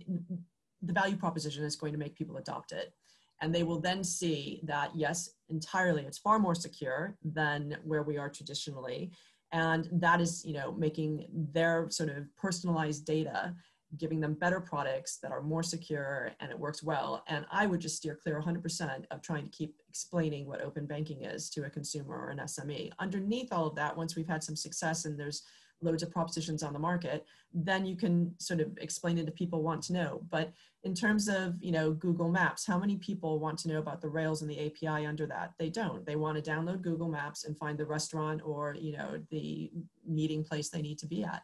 the 0.82 0.92
value 0.92 1.16
proposition 1.16 1.64
is 1.64 1.76
going 1.76 1.92
to 1.92 1.98
make 1.98 2.14
people 2.14 2.36
adopt 2.36 2.72
it. 2.72 2.94
And 3.42 3.54
they 3.54 3.64
will 3.64 3.80
then 3.80 4.04
see 4.04 4.60
that, 4.64 4.92
yes, 4.94 5.30
entirely, 5.48 6.04
it's 6.04 6.18
far 6.18 6.38
more 6.38 6.54
secure 6.54 7.16
than 7.24 7.76
where 7.84 8.02
we 8.02 8.16
are 8.16 8.30
traditionally. 8.30 9.10
And 9.52 9.88
that 9.92 10.20
is, 10.20 10.44
you 10.44 10.54
know, 10.54 10.72
making 10.72 11.26
their 11.52 11.88
sort 11.90 12.10
of 12.10 12.24
personalized 12.36 13.04
data 13.04 13.54
giving 13.98 14.20
them 14.20 14.34
better 14.34 14.60
products 14.60 15.18
that 15.18 15.32
are 15.32 15.42
more 15.42 15.62
secure 15.62 16.30
and 16.40 16.50
it 16.50 16.58
works 16.58 16.82
well. 16.82 17.24
And 17.28 17.44
I 17.50 17.66
would 17.66 17.80
just 17.80 17.96
steer 17.96 18.18
clear 18.20 18.42
100% 18.42 19.04
of 19.10 19.22
trying 19.22 19.44
to 19.44 19.50
keep 19.50 19.74
explaining 19.88 20.46
what 20.46 20.62
open 20.62 20.86
banking 20.86 21.24
is 21.24 21.48
to 21.50 21.64
a 21.64 21.70
consumer 21.70 22.16
or 22.16 22.30
an 22.30 22.38
SME. 22.38 22.90
Underneath 22.98 23.52
all 23.52 23.66
of 23.66 23.74
that, 23.76 23.96
once 23.96 24.16
we've 24.16 24.28
had 24.28 24.42
some 24.42 24.56
success 24.56 25.04
and 25.04 25.18
there's 25.18 25.42
loads 25.82 26.02
of 26.02 26.10
propositions 26.10 26.62
on 26.62 26.72
the 26.72 26.78
market, 26.78 27.26
then 27.52 27.84
you 27.84 27.96
can 27.96 28.34
sort 28.38 28.60
of 28.60 28.76
explain 28.78 29.18
it 29.18 29.26
to 29.26 29.32
people 29.32 29.62
want 29.62 29.82
to 29.82 29.92
know. 29.92 30.22
But 30.30 30.52
in 30.82 30.94
terms 30.94 31.28
of, 31.28 31.54
you 31.60 31.72
know, 31.72 31.92
Google 31.92 32.28
Maps, 32.28 32.66
how 32.66 32.78
many 32.78 32.96
people 32.96 33.38
want 33.38 33.58
to 33.60 33.68
know 33.68 33.78
about 33.78 34.00
the 34.00 34.08
Rails 34.08 34.42
and 34.42 34.50
the 34.50 34.66
API 34.66 35.06
under 35.06 35.26
that? 35.26 35.52
They 35.58 35.70
don't. 35.70 36.04
They 36.06 36.16
want 36.16 36.42
to 36.42 36.50
download 36.50 36.82
Google 36.82 37.08
Maps 37.08 37.44
and 37.44 37.56
find 37.56 37.78
the 37.78 37.86
restaurant 37.86 38.40
or, 38.44 38.76
you 38.78 38.96
know, 38.96 39.20
the 39.30 39.70
meeting 40.06 40.42
place 40.42 40.68
they 40.68 40.82
need 40.82 40.98
to 40.98 41.06
be 41.06 41.24
at. 41.24 41.42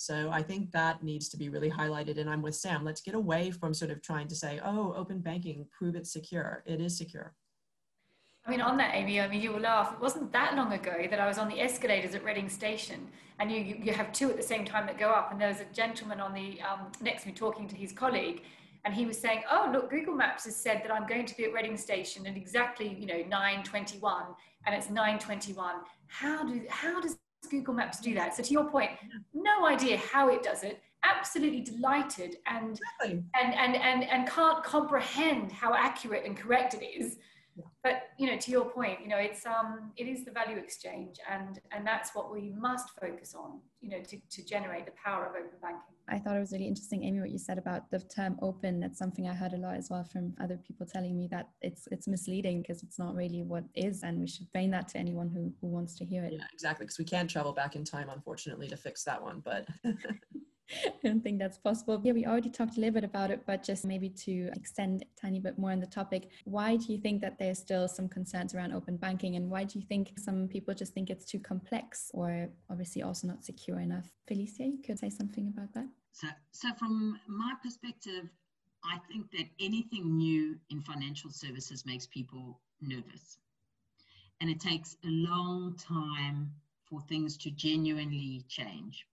So 0.00 0.30
I 0.32 0.42
think 0.42 0.72
that 0.72 1.02
needs 1.02 1.28
to 1.28 1.36
be 1.36 1.50
really 1.50 1.70
highlighted. 1.70 2.16
And 2.18 2.30
I'm 2.30 2.40
with 2.40 2.54
Sam. 2.54 2.86
Let's 2.86 3.02
get 3.02 3.14
away 3.14 3.50
from 3.50 3.74
sort 3.74 3.90
of 3.90 4.00
trying 4.00 4.28
to 4.28 4.34
say, 4.34 4.58
oh, 4.64 4.94
open 4.96 5.18
banking, 5.18 5.66
prove 5.70 5.94
it's 5.94 6.10
secure. 6.10 6.62
It 6.64 6.80
is 6.80 6.96
secure. 6.96 7.34
I 8.46 8.50
mean, 8.50 8.62
on 8.62 8.78
that, 8.78 8.94
Amy, 8.94 9.20
I 9.20 9.28
mean, 9.28 9.42
you 9.42 9.52
will 9.52 9.60
laugh. 9.60 9.92
It 9.92 10.00
wasn't 10.00 10.32
that 10.32 10.54
long 10.56 10.72
ago 10.72 11.06
that 11.10 11.20
I 11.20 11.28
was 11.28 11.36
on 11.36 11.50
the 11.50 11.60
escalators 11.60 12.14
at 12.14 12.24
Reading 12.24 12.48
Station, 12.48 13.08
and 13.40 13.52
you, 13.52 13.76
you 13.78 13.92
have 13.92 14.10
two 14.10 14.30
at 14.30 14.38
the 14.38 14.42
same 14.42 14.64
time 14.64 14.86
that 14.86 14.98
go 14.98 15.10
up. 15.10 15.32
And 15.32 15.38
there 15.38 15.48
was 15.48 15.60
a 15.60 15.66
gentleman 15.74 16.18
on 16.18 16.32
the 16.32 16.58
um, 16.62 16.90
next 17.02 17.24
to 17.24 17.28
me 17.28 17.34
talking 17.34 17.68
to 17.68 17.76
his 17.76 17.92
colleague, 17.92 18.40
and 18.86 18.94
he 18.94 19.04
was 19.04 19.18
saying, 19.18 19.42
"Oh, 19.50 19.68
look, 19.70 19.90
Google 19.90 20.14
Maps 20.14 20.46
has 20.46 20.56
said 20.56 20.80
that 20.82 20.90
I'm 20.90 21.06
going 21.06 21.26
to 21.26 21.36
be 21.36 21.44
at 21.44 21.52
Reading 21.52 21.76
Station 21.76 22.26
at 22.26 22.38
exactly, 22.38 22.96
you 22.98 23.06
know, 23.06 23.22
9:21, 23.22 24.34
and 24.64 24.74
it's 24.74 24.86
9:21. 24.86 25.74
How 26.06 26.42
do 26.42 26.64
how 26.70 27.02
does 27.02 27.18
Google 27.48 27.74
Maps 27.74 27.98
to 27.98 28.02
do 28.02 28.14
that. 28.14 28.36
So 28.36 28.42
to 28.42 28.52
your 28.52 28.70
point, 28.70 28.90
no 29.34 29.66
idea 29.66 29.96
how 29.96 30.28
it 30.28 30.42
does 30.42 30.62
it. 30.62 30.80
Absolutely 31.04 31.62
delighted 31.62 32.36
and 32.46 32.78
and, 33.02 33.24
and 33.34 33.76
and 33.76 34.04
and 34.04 34.28
can't 34.28 34.62
comprehend 34.62 35.50
how 35.50 35.74
accurate 35.74 36.24
and 36.26 36.36
correct 36.36 36.74
it 36.74 36.84
is. 36.84 37.16
But 37.82 38.10
you 38.18 38.30
know, 38.30 38.36
to 38.38 38.50
your 38.50 38.66
point, 38.66 39.00
you 39.02 39.08
know, 39.08 39.18
it's 39.18 39.46
um 39.46 39.92
it 39.96 40.06
is 40.06 40.24
the 40.24 40.30
value 40.30 40.56
exchange 40.56 41.16
and 41.28 41.60
and 41.72 41.86
that's 41.86 42.14
what 42.14 42.32
we 42.32 42.52
must 42.58 42.90
focus 43.00 43.34
on, 43.34 43.60
you 43.80 43.90
know, 43.90 44.02
to, 44.02 44.16
to 44.30 44.44
generate 44.44 44.86
the 44.86 44.92
power 45.02 45.26
of 45.26 45.32
open 45.32 45.58
banking. 45.62 45.94
I 46.10 46.18
thought 46.18 46.36
it 46.36 46.40
was 46.40 46.52
really 46.52 46.66
interesting, 46.66 47.04
Amy, 47.04 47.20
what 47.20 47.30
you 47.30 47.38
said 47.38 47.56
about 47.56 47.88
the 47.90 48.00
term 48.00 48.36
open. 48.42 48.80
That's 48.80 48.98
something 48.98 49.28
I 49.28 49.32
heard 49.32 49.52
a 49.52 49.56
lot 49.56 49.76
as 49.76 49.90
well 49.90 50.02
from 50.02 50.34
other 50.40 50.56
people 50.56 50.84
telling 50.84 51.16
me 51.16 51.28
that 51.30 51.50
it's 51.62 51.86
it's 51.92 52.08
misleading 52.08 52.62
because 52.62 52.82
it's 52.82 52.98
not 52.98 53.14
really 53.14 53.42
what 53.42 53.64
is, 53.74 54.02
and 54.02 54.18
we 54.20 54.26
should 54.26 54.50
bring 54.52 54.70
that 54.72 54.88
to 54.88 54.98
anyone 54.98 55.28
who, 55.28 55.52
who 55.60 55.68
wants 55.68 55.94
to 55.98 56.04
hear 56.04 56.24
it. 56.24 56.32
Yeah, 56.32 56.44
exactly. 56.52 56.84
Because 56.84 56.98
we 56.98 57.04
can't 57.04 57.30
travel 57.30 57.52
back 57.52 57.76
in 57.76 57.84
time, 57.84 58.08
unfortunately, 58.10 58.68
to 58.68 58.76
fix 58.76 59.04
that 59.04 59.22
one. 59.22 59.40
But 59.44 59.68
I 60.86 60.92
don't 61.02 61.22
think 61.22 61.38
that's 61.38 61.58
possible. 61.58 62.00
Yeah, 62.02 62.12
we 62.12 62.26
already 62.26 62.50
talked 62.50 62.76
a 62.76 62.80
little 62.80 62.94
bit 62.94 63.04
about 63.04 63.30
it, 63.30 63.42
but 63.46 63.62
just 63.62 63.84
maybe 63.84 64.08
to 64.10 64.50
extend 64.54 65.02
a 65.02 65.20
tiny 65.20 65.40
bit 65.40 65.58
more 65.58 65.72
on 65.72 65.80
the 65.80 65.86
topic, 65.86 66.30
why 66.44 66.76
do 66.76 66.92
you 66.92 66.98
think 66.98 67.20
that 67.22 67.38
there's 67.38 67.58
still 67.58 67.88
some 67.88 68.08
concerns 68.08 68.54
around 68.54 68.72
open 68.72 68.96
banking? 68.96 69.36
And 69.36 69.50
why 69.50 69.64
do 69.64 69.78
you 69.78 69.84
think 69.84 70.12
some 70.18 70.48
people 70.48 70.74
just 70.74 70.94
think 70.94 71.10
it's 71.10 71.24
too 71.24 71.40
complex 71.40 72.10
or 72.14 72.48
obviously 72.70 73.02
also 73.02 73.26
not 73.26 73.44
secure 73.44 73.80
enough? 73.80 74.10
Felicia, 74.26 74.64
you 74.64 74.78
could 74.84 74.98
say 74.98 75.10
something 75.10 75.48
about 75.48 75.72
that? 75.74 75.86
So, 76.12 76.28
so 76.52 76.68
from 76.78 77.18
my 77.26 77.54
perspective, 77.62 78.30
I 78.84 78.98
think 79.10 79.30
that 79.32 79.46
anything 79.60 80.16
new 80.16 80.58
in 80.70 80.80
financial 80.80 81.30
services 81.30 81.84
makes 81.84 82.06
people 82.06 82.60
nervous. 82.80 83.38
And 84.40 84.48
it 84.48 84.60
takes 84.60 84.96
a 85.04 85.08
long 85.08 85.76
time 85.76 86.52
for 86.86 87.00
things 87.02 87.36
to 87.38 87.50
genuinely 87.50 88.44
change. 88.48 89.06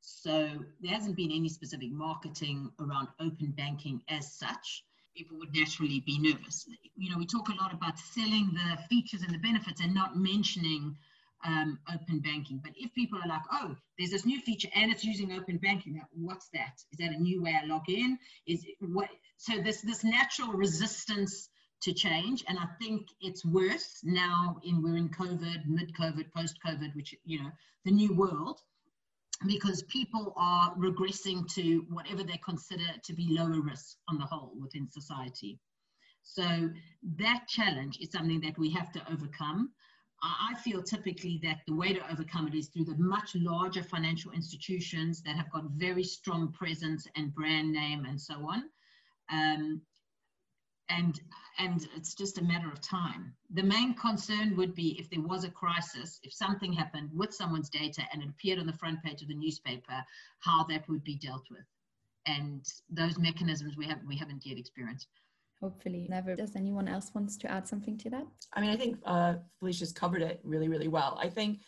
So 0.00 0.64
there 0.80 0.92
hasn't 0.92 1.16
been 1.16 1.30
any 1.30 1.48
specific 1.48 1.90
marketing 1.92 2.70
around 2.80 3.08
open 3.20 3.52
banking 3.56 4.02
as 4.08 4.32
such. 4.32 4.84
People 5.16 5.38
would 5.38 5.54
naturally 5.54 6.00
be 6.00 6.18
nervous. 6.18 6.66
You 6.96 7.10
know, 7.10 7.18
we 7.18 7.26
talk 7.26 7.48
a 7.48 7.54
lot 7.54 7.74
about 7.74 7.98
selling 7.98 8.50
the 8.52 8.82
features 8.88 9.22
and 9.22 9.34
the 9.34 9.38
benefits 9.38 9.80
and 9.80 9.94
not 9.94 10.16
mentioning 10.16 10.96
um, 11.44 11.78
open 11.92 12.20
banking. 12.20 12.60
But 12.62 12.72
if 12.76 12.92
people 12.94 13.18
are 13.18 13.28
like, 13.28 13.42
oh, 13.52 13.76
there's 13.98 14.10
this 14.10 14.26
new 14.26 14.40
feature 14.40 14.68
and 14.74 14.90
it's 14.90 15.04
using 15.04 15.32
open 15.32 15.58
banking, 15.58 16.00
what's 16.12 16.48
that? 16.52 16.74
Is 16.92 16.98
that 16.98 17.12
a 17.12 17.18
new 17.18 17.42
way 17.42 17.56
I 17.60 17.66
log 17.66 17.88
in? 17.88 18.18
Is 18.46 18.64
what? 18.80 19.08
So 19.36 19.60
this 19.60 19.80
this 19.82 20.04
natural 20.04 20.52
resistance 20.52 21.48
to 21.82 21.92
change, 21.92 22.44
and 22.48 22.58
I 22.58 22.66
think 22.80 23.06
it's 23.20 23.44
worse 23.44 24.00
now. 24.02 24.58
In 24.64 24.82
we're 24.82 24.96
in 24.96 25.08
COVID, 25.10 25.66
mid 25.66 25.94
COVID, 25.94 26.32
post 26.34 26.58
COVID, 26.66 26.94
which 26.96 27.14
you 27.24 27.42
know 27.42 27.50
the 27.84 27.92
new 27.92 28.12
world 28.14 28.60
because 29.46 29.82
people 29.84 30.34
are 30.36 30.74
regressing 30.76 31.46
to 31.54 31.86
whatever 31.90 32.24
they 32.24 32.40
consider 32.44 32.84
to 33.04 33.12
be 33.12 33.28
lower 33.30 33.60
risk 33.60 33.96
on 34.08 34.18
the 34.18 34.24
whole 34.24 34.52
within 34.60 34.88
society. 34.88 35.58
So 36.24 36.70
that 37.16 37.46
challenge 37.48 37.98
is 38.00 38.10
something 38.10 38.40
that 38.40 38.58
we 38.58 38.70
have 38.70 38.92
to 38.92 39.12
overcome. 39.12 39.70
I 40.22 40.54
feel 40.64 40.82
typically 40.82 41.38
that 41.44 41.60
the 41.68 41.74
way 41.76 41.94
to 41.94 42.10
overcome 42.10 42.48
it 42.48 42.54
is 42.54 42.68
through 42.68 42.86
the 42.86 42.96
much 42.98 43.36
larger 43.36 43.84
financial 43.84 44.32
institutions 44.32 45.22
that 45.22 45.36
have 45.36 45.50
got 45.52 45.70
very 45.70 46.02
strong 46.02 46.52
presence 46.52 47.06
and 47.14 47.32
brand 47.32 47.70
name 47.70 48.04
and 48.04 48.20
so 48.20 48.34
on. 48.48 48.64
Um, 49.30 49.80
and 50.88 51.20
and 51.58 51.88
it's 51.96 52.14
just 52.14 52.38
a 52.38 52.44
matter 52.44 52.68
of 52.68 52.80
time. 52.80 53.34
The 53.50 53.64
main 53.64 53.94
concern 53.94 54.56
would 54.56 54.74
be 54.74 54.96
if 54.98 55.10
there 55.10 55.20
was 55.20 55.42
a 55.42 55.50
crisis, 55.50 56.20
if 56.22 56.32
something 56.32 56.72
happened 56.72 57.10
with 57.12 57.34
someone's 57.34 57.68
data 57.68 58.02
and 58.12 58.22
it 58.22 58.28
appeared 58.28 58.60
on 58.60 58.66
the 58.66 58.72
front 58.72 59.02
page 59.02 59.22
of 59.22 59.28
the 59.28 59.34
newspaper, 59.34 60.04
how 60.38 60.64
that 60.64 60.88
would 60.88 61.02
be 61.02 61.16
dealt 61.16 61.46
with. 61.50 61.66
And 62.26 62.64
those 62.88 63.18
mechanisms 63.18 63.76
we 63.76 63.86
have 63.86 63.98
we 64.06 64.16
haven't 64.16 64.46
yet 64.46 64.58
experienced. 64.58 65.08
Hopefully 65.60 66.06
never. 66.08 66.36
Does 66.36 66.54
anyone 66.54 66.86
else 66.86 67.10
wants 67.14 67.36
to 67.38 67.50
add 67.50 67.66
something 67.66 67.98
to 67.98 68.10
that? 68.10 68.26
I 68.52 68.60
mean, 68.60 68.70
I 68.70 68.76
think 68.76 68.98
uh, 69.04 69.34
Felicia's 69.58 69.92
covered 69.92 70.22
it 70.22 70.40
really, 70.44 70.68
really 70.68 70.86
well. 70.86 71.18
I 71.20 71.28
think 71.28 71.58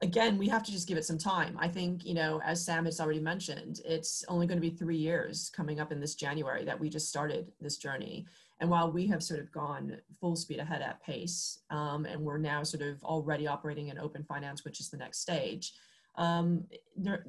again, 0.00 0.38
we 0.38 0.48
have 0.48 0.62
to 0.62 0.72
just 0.72 0.86
give 0.86 0.96
it 0.96 1.04
some 1.04 1.18
time. 1.18 1.56
I 1.58 1.68
think, 1.68 2.04
you 2.04 2.14
know, 2.14 2.40
as 2.44 2.64
Sam 2.64 2.84
has 2.84 3.00
already 3.00 3.20
mentioned, 3.20 3.80
it's 3.84 4.24
only 4.28 4.46
going 4.46 4.60
to 4.60 4.70
be 4.70 4.74
three 4.74 4.96
years 4.96 5.50
coming 5.54 5.80
up 5.80 5.90
in 5.90 6.00
this 6.00 6.14
January 6.14 6.64
that 6.64 6.78
we 6.78 6.88
just 6.88 7.08
started 7.08 7.52
this 7.60 7.78
journey. 7.78 8.26
And 8.60 8.70
while 8.70 8.90
we 8.90 9.06
have 9.08 9.22
sort 9.22 9.40
of 9.40 9.50
gone 9.52 9.96
full 10.20 10.36
speed 10.36 10.60
ahead 10.60 10.82
at 10.82 11.02
pace, 11.02 11.60
um, 11.70 12.06
and 12.06 12.20
we're 12.20 12.38
now 12.38 12.62
sort 12.62 12.82
of 12.82 13.02
already 13.02 13.46
operating 13.46 13.88
in 13.88 13.98
open 13.98 14.24
finance, 14.24 14.64
which 14.64 14.80
is 14.80 14.88
the 14.88 14.96
next 14.96 15.20
stage, 15.20 15.72
um, 16.16 16.64
there, 16.96 17.26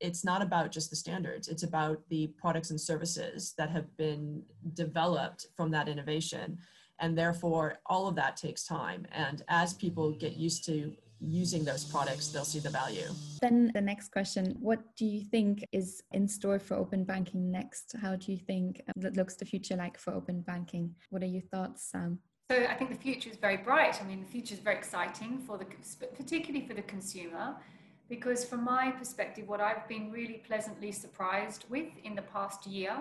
it's 0.00 0.24
not 0.24 0.42
about 0.42 0.72
just 0.72 0.90
the 0.90 0.96
standards, 0.96 1.48
it's 1.48 1.62
about 1.62 2.00
the 2.08 2.28
products 2.38 2.70
and 2.70 2.80
services 2.80 3.54
that 3.58 3.70
have 3.70 3.96
been 3.96 4.42
developed 4.74 5.46
from 5.56 5.70
that 5.72 5.88
innovation. 5.88 6.58
And 6.98 7.16
therefore, 7.16 7.78
all 7.86 8.08
of 8.08 8.14
that 8.16 8.36
takes 8.36 8.64
time. 8.64 9.06
And 9.12 9.42
as 9.48 9.74
people 9.74 10.12
get 10.12 10.36
used 10.36 10.64
to 10.66 10.92
using 11.20 11.64
those 11.64 11.84
products, 11.84 12.28
they'll 12.28 12.44
see 12.44 12.60
the 12.60 12.70
value. 12.70 13.08
Then 13.40 13.70
the 13.74 13.80
next 13.80 14.10
question 14.10 14.56
What 14.60 14.80
do 14.96 15.04
you 15.04 15.24
think 15.24 15.64
is 15.72 16.02
in 16.12 16.28
store 16.28 16.58
for 16.58 16.74
open 16.74 17.04
banking 17.04 17.50
next? 17.50 17.94
How 18.00 18.16
do 18.16 18.32
you 18.32 18.38
think 18.38 18.82
um, 18.88 19.02
that 19.02 19.16
looks 19.16 19.36
the 19.36 19.44
future 19.44 19.76
like 19.76 19.98
for 19.98 20.12
open 20.12 20.42
banking? 20.42 20.94
What 21.10 21.22
are 21.22 21.26
your 21.26 21.42
thoughts, 21.42 21.90
Sam? 21.90 22.18
So 22.50 22.64
I 22.68 22.74
think 22.74 22.90
the 22.90 22.96
future 22.96 23.30
is 23.30 23.36
very 23.36 23.58
bright. 23.58 24.00
I 24.02 24.04
mean, 24.04 24.20
the 24.20 24.26
future 24.26 24.54
is 24.54 24.60
very 24.60 24.76
exciting 24.76 25.38
for 25.46 25.56
the, 25.56 25.66
particularly 26.16 26.66
for 26.66 26.74
the 26.74 26.82
consumer, 26.82 27.54
because 28.08 28.44
from 28.44 28.64
my 28.64 28.90
perspective, 28.90 29.46
what 29.46 29.60
I've 29.60 29.86
been 29.86 30.10
really 30.10 30.42
pleasantly 30.46 30.90
surprised 30.90 31.64
with 31.68 31.86
in 32.02 32.16
the 32.16 32.22
past 32.22 32.66
year 32.66 32.92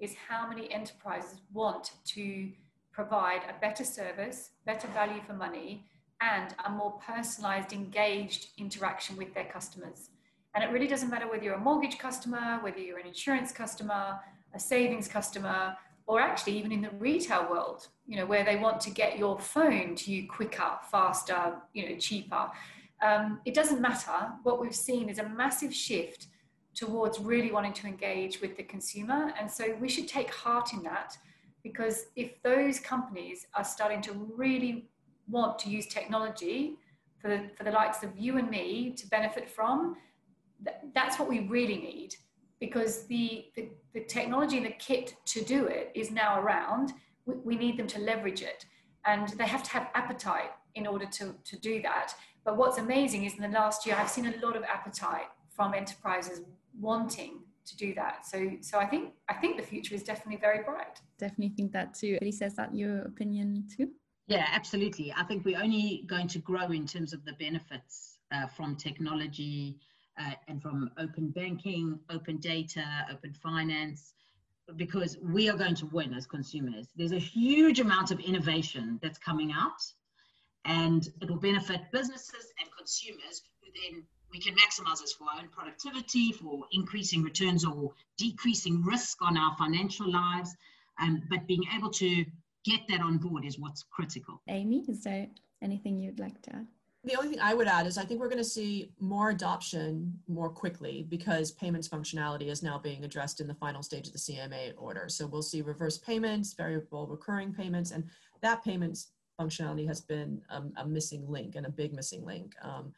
is 0.00 0.14
how 0.28 0.48
many 0.48 0.72
enterprises 0.72 1.40
want 1.52 1.92
to 2.06 2.50
provide 2.90 3.42
a 3.48 3.60
better 3.60 3.84
service, 3.84 4.50
better 4.66 4.88
value 4.88 5.20
for 5.24 5.32
money, 5.32 5.84
and 6.20 6.54
a 6.64 6.70
more 6.70 6.92
personalized, 7.06 7.72
engaged 7.72 8.48
interaction 8.58 9.16
with 9.16 9.32
their 9.34 9.44
customers. 9.44 10.10
And 10.54 10.64
it 10.64 10.72
really 10.72 10.86
doesn't 10.86 11.10
matter 11.10 11.28
whether 11.28 11.44
you're 11.44 11.54
a 11.54 11.60
mortgage 11.60 11.98
customer, 11.98 12.58
whether 12.62 12.78
you're 12.78 12.98
an 12.98 13.06
insurance 13.06 13.52
customer, 13.52 14.18
a 14.54 14.58
savings 14.58 15.06
customer, 15.06 15.76
or 16.06 16.20
actually 16.20 16.58
even 16.58 16.72
in 16.72 16.80
the 16.80 16.90
retail 16.98 17.48
world, 17.50 17.86
you 18.06 18.16
know, 18.16 18.26
where 18.26 18.44
they 18.44 18.56
want 18.56 18.80
to 18.80 18.90
get 18.90 19.18
your 19.18 19.38
phone 19.38 19.94
to 19.94 20.10
you 20.10 20.26
quicker, 20.26 20.78
faster, 20.90 21.56
you 21.74 21.88
know, 21.88 21.96
cheaper. 21.98 22.50
Um, 23.02 23.40
it 23.44 23.54
doesn't 23.54 23.80
matter. 23.80 24.32
What 24.42 24.60
we've 24.60 24.74
seen 24.74 25.10
is 25.10 25.18
a 25.18 25.28
massive 25.28 25.72
shift 25.72 26.28
towards 26.74 27.20
really 27.20 27.52
wanting 27.52 27.74
to 27.74 27.86
engage 27.86 28.40
with 28.40 28.56
the 28.56 28.62
consumer. 28.62 29.32
And 29.38 29.50
so 29.50 29.76
we 29.80 29.88
should 29.88 30.08
take 30.08 30.32
heart 30.32 30.72
in 30.72 30.82
that 30.84 31.16
because 31.62 32.06
if 32.16 32.42
those 32.42 32.80
companies 32.80 33.46
are 33.54 33.64
starting 33.64 34.00
to 34.02 34.12
really 34.34 34.88
want 35.30 35.58
to 35.60 35.70
use 35.70 35.86
technology 35.86 36.76
for 37.20 37.28
the, 37.28 37.50
for 37.56 37.64
the 37.64 37.70
likes 37.70 38.02
of 38.02 38.10
you 38.16 38.38
and 38.38 38.48
me 38.48 38.92
to 38.96 39.06
benefit 39.08 39.48
from, 39.48 39.96
th- 40.64 40.76
that's 40.94 41.18
what 41.18 41.28
we 41.28 41.40
really 41.40 41.76
need 41.76 42.14
because 42.60 43.06
the, 43.06 43.46
the, 43.54 43.68
the, 43.92 44.00
technology 44.00 44.56
and 44.56 44.66
the 44.66 44.74
kit 44.78 45.14
to 45.26 45.44
do 45.44 45.66
it 45.66 45.92
is 45.94 46.10
now 46.10 46.40
around. 46.40 46.92
We, 47.26 47.34
we 47.44 47.56
need 47.56 47.76
them 47.76 47.86
to 47.88 48.00
leverage 48.00 48.42
it 48.42 48.64
and 49.04 49.28
they 49.30 49.46
have 49.46 49.62
to 49.64 49.70
have 49.70 49.88
appetite 49.94 50.50
in 50.74 50.86
order 50.86 51.06
to, 51.06 51.34
to 51.44 51.58
do 51.58 51.82
that. 51.82 52.14
But 52.44 52.56
what's 52.56 52.78
amazing 52.78 53.24
is 53.24 53.34
in 53.34 53.42
the 53.42 53.48
last 53.48 53.86
year, 53.86 53.96
I've 53.98 54.10
seen 54.10 54.26
a 54.26 54.34
lot 54.44 54.56
of 54.56 54.62
appetite 54.64 55.26
from 55.50 55.74
enterprises 55.74 56.40
wanting 56.80 57.40
to 57.66 57.76
do 57.76 57.94
that. 57.94 58.26
So, 58.26 58.52
so 58.60 58.78
I 58.78 58.86
think 58.86 59.12
I 59.28 59.34
think 59.34 59.56
the 59.56 59.62
future 59.62 59.94
is 59.94 60.02
definitely 60.02 60.40
very 60.40 60.64
bright. 60.64 61.00
Definitely 61.18 61.54
think 61.56 61.72
that 61.72 61.94
too. 61.94 62.18
Elisa, 62.22 62.46
is 62.46 62.54
that 62.54 62.74
your 62.74 63.02
opinion 63.02 63.66
too? 63.76 63.90
Yeah, 64.28 64.46
absolutely. 64.52 65.12
I 65.16 65.24
think 65.24 65.46
we're 65.46 65.60
only 65.60 66.04
going 66.06 66.28
to 66.28 66.38
grow 66.38 66.70
in 66.70 66.86
terms 66.86 67.14
of 67.14 67.24
the 67.24 67.32
benefits 67.32 68.18
uh, 68.30 68.46
from 68.46 68.76
technology 68.76 69.78
uh, 70.20 70.32
and 70.48 70.60
from 70.60 70.90
open 70.98 71.30
banking, 71.30 71.98
open 72.10 72.36
data, 72.36 72.84
open 73.10 73.32
finance, 73.32 74.12
because 74.76 75.16
we 75.22 75.48
are 75.48 75.56
going 75.56 75.74
to 75.76 75.86
win 75.86 76.12
as 76.12 76.26
consumers. 76.26 76.88
There's 76.94 77.12
a 77.12 77.18
huge 77.18 77.80
amount 77.80 78.10
of 78.10 78.20
innovation 78.20 78.98
that's 79.02 79.18
coming 79.18 79.50
out, 79.50 79.80
and 80.66 81.08
it 81.22 81.30
will 81.30 81.38
benefit 81.38 81.80
businesses 81.90 82.52
and 82.60 82.68
consumers 82.76 83.40
who 83.62 83.70
then 83.80 84.04
we 84.30 84.38
can 84.40 84.54
maximize 84.56 85.00
this 85.00 85.14
for 85.14 85.24
our 85.32 85.40
own 85.40 85.48
productivity, 85.48 86.32
for 86.32 86.66
increasing 86.72 87.22
returns 87.22 87.64
or 87.64 87.92
decreasing 88.18 88.84
risk 88.84 89.22
on 89.22 89.38
our 89.38 89.56
financial 89.56 90.12
lives. 90.12 90.54
Um, 91.00 91.22
but 91.30 91.46
being 91.46 91.64
able 91.74 91.90
to 91.92 92.26
get 92.64 92.80
that 92.88 93.00
on 93.00 93.18
board 93.18 93.44
is 93.44 93.58
what's 93.58 93.84
critical. 93.90 94.40
Amy, 94.48 94.84
is 94.88 95.02
there 95.02 95.26
anything 95.62 95.98
you'd 95.98 96.18
like 96.18 96.40
to 96.42 96.56
add? 96.56 96.66
The 97.04 97.14
only 97.16 97.30
thing 97.30 97.40
I 97.40 97.54
would 97.54 97.68
add 97.68 97.86
is 97.86 97.96
I 97.96 98.04
think 98.04 98.20
we're 98.20 98.28
going 98.28 98.38
to 98.38 98.44
see 98.44 98.92
more 98.98 99.30
adoption 99.30 100.12
more 100.26 100.50
quickly 100.50 101.06
because 101.08 101.52
payments 101.52 101.88
functionality 101.88 102.48
is 102.48 102.62
now 102.62 102.76
being 102.78 103.04
addressed 103.04 103.40
in 103.40 103.46
the 103.46 103.54
final 103.54 103.82
stage 103.82 104.08
of 104.08 104.12
the 104.12 104.18
CMA 104.18 104.72
order. 104.76 105.08
So 105.08 105.26
we'll 105.26 105.42
see 105.42 105.62
reverse 105.62 105.98
payments, 105.98 106.54
variable 106.54 107.06
recurring 107.06 107.54
payments, 107.54 107.92
and 107.92 108.04
that 108.42 108.64
payments 108.64 109.12
functionality 109.40 109.86
has 109.86 110.00
been 110.00 110.42
um, 110.50 110.72
a 110.76 110.86
missing 110.86 111.24
link 111.28 111.54
and 111.54 111.66
a 111.66 111.70
big 111.70 111.94
missing 111.94 112.24
link. 112.24 112.54
Um, 112.62 112.92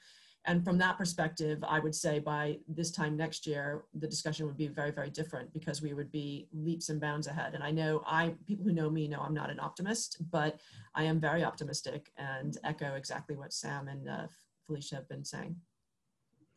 and 0.47 0.65
from 0.65 0.79
that 0.79 0.97
perspective, 0.97 1.63
I 1.67 1.81
would 1.81 1.95
say 1.95 2.19
by 2.19 2.59
this 2.67 2.91
time 2.91 3.17
next 3.17 3.47
year, 3.47 3.85
the 3.95 4.09
discussion 4.09 4.47
would 4.47 4.57
be 4.57 4.69
very, 4.69 4.91
very 4.91 5.11
different 5.11 5.53
because 5.53 5.83
we 5.83 5.93
would 5.93 6.11
be 6.11 6.49
leaps 6.53 6.89
and 6.89 7.01
bounds 7.01 7.27
ahead. 7.27 7.55
And 7.55 7.63
I 7.63 7.71
know 7.71 8.03
I, 8.07 8.35
people 8.47 8.65
who 8.65 8.73
know 8.73 8.89
me 8.89 9.07
know 9.07 9.21
I'm 9.21 9.35
not 9.35 9.51
an 9.51 9.61
optimist, 9.61 10.17
but 10.31 10.59
I 10.95 11.05
am 11.05 11.21
very 11.21 11.45
optimistic 11.45 12.11
and 12.17 12.57
echo 12.65 12.95
exactly 12.95 13.37
what 13.37 13.53
Sam 13.53 13.89
and 13.89 14.09
uh, 14.09 14.27
Felicia 14.67 14.97
have 14.97 15.09
been 15.09 15.25
saying 15.25 15.57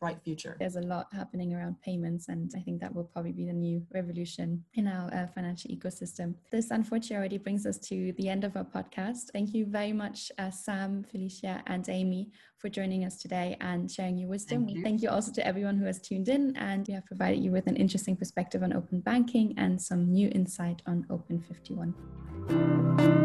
bright 0.00 0.20
future. 0.22 0.56
There's 0.58 0.76
a 0.76 0.80
lot 0.82 1.06
happening 1.12 1.54
around 1.54 1.80
payments, 1.82 2.28
and 2.28 2.50
I 2.56 2.60
think 2.60 2.80
that 2.80 2.94
will 2.94 3.04
probably 3.04 3.32
be 3.32 3.46
the 3.46 3.52
new 3.52 3.86
revolution 3.92 4.64
in 4.74 4.88
our 4.88 5.12
uh, 5.14 5.26
financial 5.34 5.70
ecosystem. 5.70 6.34
This 6.50 6.70
unfortunately 6.70 7.16
already 7.16 7.38
brings 7.38 7.66
us 7.66 7.78
to 7.88 8.12
the 8.18 8.28
end 8.28 8.44
of 8.44 8.56
our 8.56 8.64
podcast. 8.64 9.30
Thank 9.32 9.54
you 9.54 9.66
very 9.66 9.92
much, 9.92 10.30
uh, 10.38 10.50
Sam, 10.50 11.04
Felicia, 11.10 11.62
and 11.66 11.88
Amy, 11.88 12.30
for 12.58 12.68
joining 12.68 13.04
us 13.04 13.16
today 13.16 13.56
and 13.60 13.90
sharing 13.90 14.18
your 14.18 14.28
wisdom. 14.28 14.64
Thank 14.64 14.76
you. 14.76 14.82
Thank 14.82 15.02
you 15.02 15.10
also 15.10 15.32
to 15.32 15.46
everyone 15.46 15.76
who 15.76 15.86
has 15.86 16.00
tuned 16.00 16.28
in, 16.28 16.56
and 16.56 16.86
we 16.86 16.94
have 16.94 17.06
provided 17.06 17.42
you 17.42 17.50
with 17.50 17.66
an 17.66 17.76
interesting 17.76 18.16
perspective 18.16 18.62
on 18.62 18.72
open 18.72 19.00
banking 19.00 19.54
and 19.56 19.80
some 19.80 20.12
new 20.12 20.30
insight 20.34 20.82
on 20.86 21.06
Open 21.10 21.40
51. 21.40 23.23